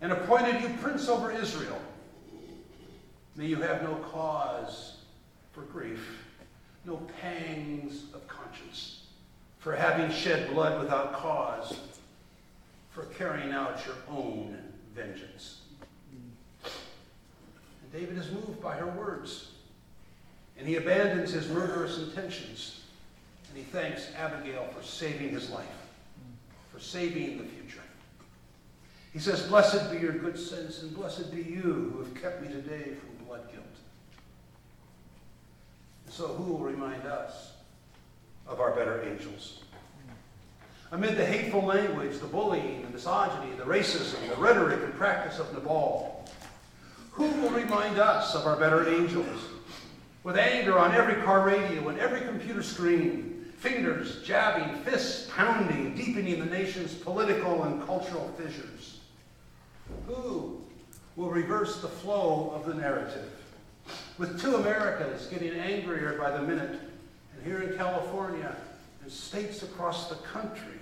and 0.00 0.12
appointed 0.12 0.60
you 0.62 0.68
prince 0.80 1.08
over 1.08 1.30
Israel, 1.30 1.80
may 3.36 3.46
you 3.46 3.56
have 3.56 3.82
no 3.82 3.96
cause 4.12 4.98
for 5.52 5.62
grief, 5.62 6.24
no 6.84 6.96
pangs 7.20 8.04
of 8.14 8.26
conscience, 8.28 9.02
for 9.58 9.74
having 9.74 10.10
shed 10.10 10.50
blood 10.52 10.80
without 10.80 11.12
cause, 11.14 11.78
for 12.90 13.04
carrying 13.04 13.52
out 13.52 13.84
your 13.86 13.96
own 14.08 14.56
vengeance. 14.94 15.60
And 16.64 17.92
David 17.92 18.18
is 18.18 18.30
moved 18.30 18.60
by 18.60 18.76
her 18.76 18.86
words, 18.86 19.50
and 20.58 20.66
he 20.66 20.76
abandons 20.76 21.32
his 21.32 21.48
murderous 21.48 21.98
intentions, 21.98 22.82
and 23.48 23.56
he 23.56 23.64
thanks 23.64 24.08
Abigail 24.16 24.68
for 24.76 24.82
saving 24.82 25.30
his 25.30 25.50
life, 25.50 25.66
for 26.72 26.80
saving 26.80 27.38
the 27.38 27.44
future. 27.44 27.82
He 29.12 29.18
says, 29.18 29.42
Blessed 29.42 29.90
be 29.90 29.98
your 29.98 30.12
good 30.12 30.38
sense, 30.38 30.82
and 30.82 30.94
blessed 30.94 31.32
be 31.34 31.42
you 31.42 31.92
who 31.92 31.98
have 31.98 32.14
kept 32.14 32.42
me 32.42 32.48
today 32.48 32.94
from 32.94 33.26
blood 33.26 33.50
guilt. 33.50 33.64
And 36.06 36.14
so, 36.14 36.28
who 36.28 36.52
will 36.52 36.60
remind 36.60 37.04
us 37.06 37.52
of 38.46 38.60
our 38.60 38.72
better 38.72 39.02
angels? 39.02 39.62
Amid 40.90 41.16
the 41.16 41.24
hateful 41.24 41.62
language, 41.62 42.18
the 42.18 42.26
bullying, 42.26 42.82
the 42.82 42.88
misogyny, 42.88 43.54
the 43.56 43.64
racism, 43.64 44.26
the 44.28 44.36
rhetoric 44.36 44.82
and 44.82 44.94
practice 44.94 45.38
of 45.38 45.52
Nabal, 45.52 46.24
who 47.10 47.24
will 47.24 47.50
remind 47.50 47.98
us 47.98 48.34
of 48.34 48.46
our 48.46 48.56
better 48.56 48.88
angels? 48.88 49.44
With 50.24 50.38
anger 50.38 50.78
on 50.78 50.94
every 50.94 51.22
car 51.22 51.46
radio 51.46 51.88
and 51.88 51.98
every 51.98 52.20
computer 52.20 52.62
screen, 52.62 53.52
fingers 53.58 54.22
jabbing, 54.22 54.82
fists 54.82 55.28
pounding, 55.34 55.94
deepening 55.94 56.38
the 56.38 56.46
nation's 56.46 56.94
political 56.94 57.64
and 57.64 57.84
cultural 57.84 58.32
fissures. 58.38 58.97
Who 60.06 60.60
will 61.16 61.30
reverse 61.30 61.80
the 61.80 61.88
flow 61.88 62.52
of 62.54 62.66
the 62.66 62.74
narrative? 62.74 63.32
With 64.18 64.40
two 64.40 64.56
Americas 64.56 65.26
getting 65.26 65.52
angrier 65.52 66.16
by 66.18 66.30
the 66.30 66.42
minute, 66.42 66.80
and 67.34 67.46
here 67.46 67.62
in 67.62 67.76
California 67.76 68.54
and 69.02 69.10
states 69.10 69.62
across 69.62 70.08
the 70.08 70.16
country, 70.16 70.78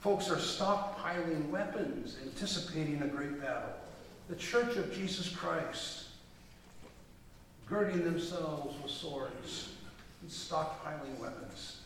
folks 0.00 0.30
are 0.30 0.36
stockpiling 0.36 1.48
weapons, 1.50 2.18
anticipating 2.24 3.02
a 3.02 3.06
great 3.06 3.40
battle. 3.40 3.70
The 4.28 4.36
Church 4.36 4.76
of 4.76 4.92
Jesus 4.94 5.28
Christ 5.28 6.04
girding 7.68 8.04
themselves 8.04 8.80
with 8.82 8.90
swords 8.90 9.70
and 10.22 10.30
stockpiling 10.30 11.18
weapons. 11.20 11.80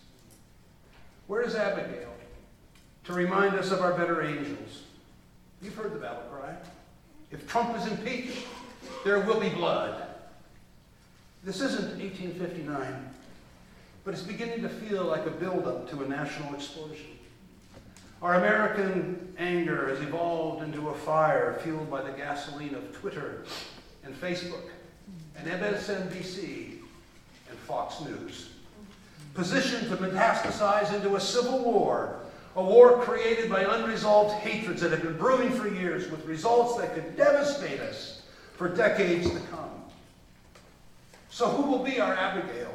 Where 1.27 1.43
is 1.43 1.55
Abigail 1.55 2.13
to 3.05 3.13
remind 3.13 3.55
us 3.55 3.71
of 3.71 3.81
our 3.81 3.95
better 3.95 4.23
angels? 4.23 4.83
You've 5.63 5.75
heard 5.75 5.93
the 5.93 5.99
battle 5.99 6.23
cry. 6.31 6.55
If 7.31 7.47
Trump 7.47 7.77
is 7.77 7.87
impeached, 7.87 8.47
there 9.05 9.21
will 9.21 9.39
be 9.39 9.51
blood. 9.51 10.03
This 11.45 11.61
isn't 11.61 11.99
1859, 11.99 13.11
but 14.05 14.15
it's 14.15 14.23
beginning 14.23 14.63
to 14.63 14.69
feel 14.69 15.05
like 15.05 15.27
a 15.27 15.31
buildup 15.31 15.89
to 15.91 16.03
a 16.03 16.09
national 16.09 16.55
explosion. 16.55 17.19
Our 18.23 18.35
American 18.35 19.35
anger 19.39 19.89
has 19.89 20.01
evolved 20.01 20.63
into 20.63 20.91
a 20.91 20.95
fire 20.95 21.59
fueled 21.63 21.91
by 21.91 22.03
the 22.03 22.11
gasoline 22.11 22.75
of 22.75 22.93
Twitter 22.93 23.45
and 24.05 24.15
Facebook 24.15 24.69
and 25.37 25.49
MSNBC 25.49 26.79
and 27.49 27.59
Fox 27.67 28.01
News. 28.03 28.51
Positioned 29.33 29.89
to 29.89 29.97
metastasize 29.97 30.93
into 30.93 31.17
a 31.17 31.21
civil 31.21 31.65
war 31.65 32.20
a 32.57 32.63
war 32.63 33.01
created 33.01 33.49
by 33.49 33.63
unresolved 33.63 34.35
hatreds 34.41 34.81
that 34.81 34.91
have 34.91 35.03
been 35.03 35.17
brewing 35.17 35.51
for 35.51 35.69
years 35.69 36.11
with 36.11 36.25
results 36.25 36.77
that 36.79 36.95
could 36.95 37.17
devastate 37.17 37.81
us 37.81 38.23
for 38.55 38.69
decades 38.69 39.31
to 39.31 39.39
come. 39.51 39.71
So, 41.31 41.49
who 41.49 41.71
will 41.71 41.85
be 41.85 42.01
our 42.01 42.13
Abigail? 42.13 42.75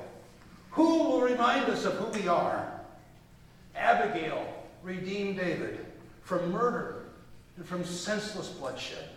Who 0.72 1.04
will 1.04 1.22
remind 1.22 1.66
us 1.70 1.86
of 1.86 1.94
who 1.96 2.20
we 2.20 2.28
are? 2.28 2.72
Abigail 3.76 4.64
redeemed 4.82 5.38
David 5.38 5.86
from 6.24 6.52
murder 6.52 7.04
and 7.58 7.66
from 7.66 7.84
senseless 7.84 8.50
bloodshed. 8.50 9.10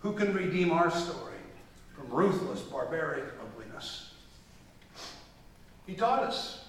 Who 0.00 0.12
can 0.12 0.34
redeem 0.34 0.72
our 0.72 0.90
story 0.90 1.34
from 1.94 2.10
ruthless, 2.10 2.60
barbaric 2.62 3.24
ugliness? 3.40 4.12
He 5.86 5.94
taught 5.94 6.24
us 6.24 6.64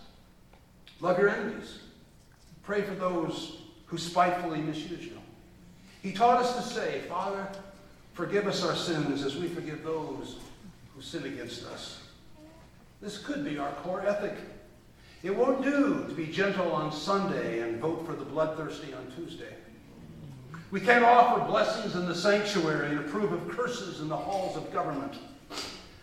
love 1.02 1.20
your 1.20 1.30
enemies. 1.30 1.80
Pray 2.66 2.82
for 2.82 2.96
those 2.96 3.58
who 3.86 3.98
spitefully 3.98 4.60
misuse 4.60 5.06
you. 5.06 5.20
He 6.02 6.12
taught 6.12 6.40
us 6.40 6.56
to 6.56 6.62
say, 6.62 7.02
Father, 7.08 7.48
forgive 8.14 8.48
us 8.48 8.64
our 8.64 8.76
sins 8.76 9.24
as 9.24 9.36
we 9.36 9.48
forgive 9.48 9.84
those 9.84 10.38
who 10.96 11.02
sin 11.02 11.26
against 11.26 11.66
us. 11.66 12.02
This 13.02 13.18
could 13.20 13.46
be 13.46 13.58
our 13.60 13.72
core 13.84 14.02
ethic. 14.06 14.36
It 15.22 15.36
won't 15.36 15.64
do 15.64 16.06
to 16.08 16.14
be 16.14 16.28
gentle 16.28 16.72
on 16.72 16.92
Sunday 16.92 17.60
and 17.60 17.80
vote 17.80 18.06
for 18.06 18.14
the 18.14 18.26
bloodthirsty 18.26 18.94
on 18.94 19.12
Tuesday. 19.16 19.54
We 20.72 20.80
can't 20.80 21.06
offer 21.06 21.46
blessings 21.46 21.96
in 21.96 22.08
the 22.08 22.16
sanctuary 22.16 22.90
and 22.90 23.00
approve 23.00 23.32
of 23.32 23.48
curses 23.50 24.02
in 24.02 24.08
the 24.08 24.18
halls 24.18 24.58
of 24.58 24.74
government. 24.74 25.14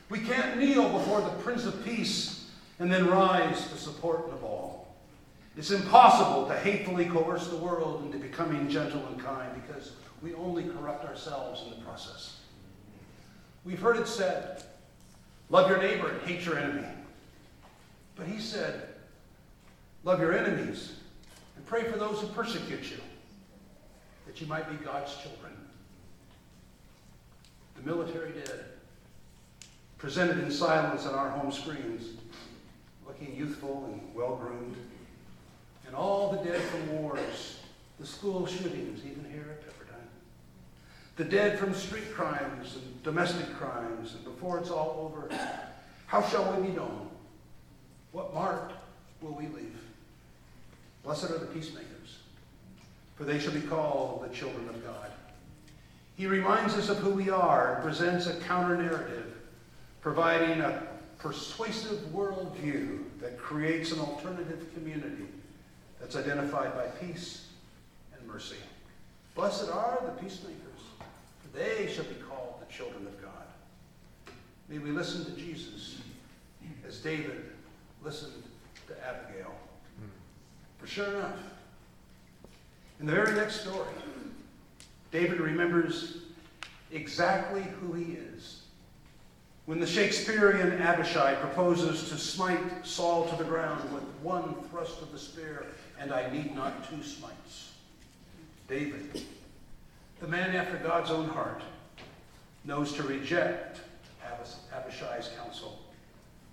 We 0.09 0.21
can't 0.21 0.59
kneel 0.59 0.89
before 0.91 1.21
the 1.21 1.31
Prince 1.43 1.65
of 1.65 1.85
Peace 1.85 2.51
and 2.79 2.93
then 2.93 3.09
rise 3.09 3.69
to 3.69 3.77
support 3.77 4.31
Nabal. 4.33 4.82
It's 5.57 5.71
impossible 5.71 6.47
to 6.49 6.55
hatefully 6.55 7.05
coerce 7.05 7.49
the 7.49 7.57
world 7.57 8.05
into 8.05 8.19
becoming 8.19 8.69
gentle 8.69 9.07
and 9.09 9.23
kind 9.23 9.51
because 9.67 9.93
we 10.23 10.33
only 10.35 10.65
corrupt 10.65 11.05
ourselves 11.05 11.63
in 11.65 11.71
the 11.71 11.85
process. 11.85 12.39
We've 13.65 13.81
heard 13.81 13.99
it 13.99 14.09
said, 14.09 14.65
love 15.51 15.69
your 15.69 15.79
neighbor 15.79 16.09
and 16.09 16.23
hate 16.23 16.45
your 16.45 16.59
enemy. 16.59 16.89
But 18.17 18.27
he 18.27 18.41
said, 18.41 18.89
love 20.05 20.21
your 20.21 20.37
enemies 20.37 20.95
and 21.57 21.67
pray 21.67 21.85
for 21.85 21.99
those 21.99 22.21
who 22.21 22.29
persecute 22.29 22.91
you, 22.91 22.99
that 24.27 24.41
you 24.41 24.47
might 24.47 24.69
be 24.71 24.85
God's 24.85 25.15
children. 25.17 25.53
The 27.77 27.83
military 27.83 28.33
dead, 28.33 28.65
presented 29.99 30.39
in 30.39 30.51
silence 30.51 31.07
on 31.07 31.15
our 31.15 31.31
home 31.31 31.53
screens, 31.53 32.17
looking 33.07 33.35
youthful 33.37 33.85
and 33.87 34.15
well 34.15 34.37
groomed 34.37 34.77
and 35.87 35.95
all 35.95 36.33
the 36.33 36.49
dead 36.49 36.61
from 36.61 37.03
wars, 37.03 37.59
the 37.99 38.07
school 38.07 38.47
shootings, 38.47 39.05
even 39.05 39.25
here 39.31 39.47
at 39.51 39.63
Pepperdine, 39.63 40.09
the 41.17 41.25
dead 41.25 41.59
from 41.59 41.75
street 41.75 42.13
crimes 42.15 42.77
and 42.77 43.03
domestic 43.03 43.53
crimes, 43.55 44.15
and 44.15 44.25
before 44.25 44.59
it's 44.59 44.71
all 44.71 45.13
over, 45.13 45.29
how 46.07 46.23
shall 46.23 46.53
we 46.53 46.69
be 46.69 46.77
known? 46.77 47.09
What 48.13 48.35
mark 48.35 48.73
will 49.21 49.35
we 49.35 49.47
leave? 49.49 49.79
Blessed 51.05 51.31
are 51.31 51.39
the 51.39 51.47
peacemakers, 51.47 52.19
for 53.17 53.25
they 53.25 53.39
shall 53.39 53.53
be 53.53 53.61
called 53.61 54.25
the 54.25 54.35
children 54.35 54.69
of 54.69 54.85
God. 54.85 55.11
He 56.17 56.27
reminds 56.27 56.75
us 56.75 56.89
of 56.89 56.99
who 56.99 57.11
we 57.11 57.31
are 57.31 57.75
and 57.75 57.85
presents 57.85 58.27
a 58.27 58.35
counter 58.41 58.77
narrative, 58.77 59.33
providing 60.01 60.61
a 60.61 60.83
persuasive 61.19 61.99
worldview 62.13 63.05
that 63.21 63.39
creates 63.39 63.93
an 63.93 64.01
alternative 64.01 64.67
community 64.75 65.27
identified 66.17 66.75
by 66.75 66.87
peace 67.05 67.47
and 68.17 68.27
mercy. 68.27 68.57
Blessed 69.35 69.71
are 69.71 69.99
the 70.05 70.23
peacemakers, 70.23 70.81
for 71.41 71.59
they 71.59 71.91
shall 71.93 72.05
be 72.05 72.17
called 72.29 72.55
the 72.61 72.73
children 72.73 73.07
of 73.07 73.23
God. 73.23 73.31
May 74.69 74.79
we 74.79 74.91
listen 74.91 75.25
to 75.25 75.33
Jesus 75.33 75.97
as 76.87 76.99
David 76.99 77.45
listened 78.05 78.43
to 78.89 78.95
Abigail. 79.07 79.55
For 80.79 80.87
sure 80.87 81.07
enough, 81.07 81.39
in 83.01 83.07
the 83.07 83.13
very 83.13 83.35
next 83.35 83.61
story, 83.61 83.87
David 85.11 85.41
remembers 85.41 86.19
exactly 86.91 87.63
who 87.81 87.93
he 87.93 88.15
is. 88.15 88.63
When 89.67 89.79
the 89.79 89.87
Shakespearean 89.87 90.73
Abishai 90.83 91.37
proposes 91.37 92.09
to 92.09 92.19
smite 92.19 92.85
Saul 92.85 93.29
to 93.29 93.37
the 93.37 93.45
ground 93.45 93.93
with 93.93 94.03
one 94.23 94.55
thrust 94.71 95.01
of 95.03 95.13
the 95.13 95.19
spear, 95.19 95.67
and 96.03 96.13
I 96.13 96.29
need 96.31 96.55
not 96.55 96.91
two 96.91 97.01
smites. 97.01 97.75
David, 98.69 99.23
the 100.21 100.27
man 100.27 100.57
after 100.57 100.77
God's 100.79 101.13
own 101.13 101.29
heart, 101.29 101.63
knows 102.65 102.93
to 102.95 103.05
reject 103.05 103.81
Abishai's 104.75 105.31
counsel. 105.39 105.79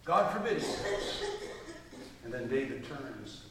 God 0.05 0.31
forbid 0.31 0.57
he 0.57 0.63
says. 0.63 1.23
And 2.23 2.33
then 2.33 2.47
David 2.47 2.85
turns 2.85 3.45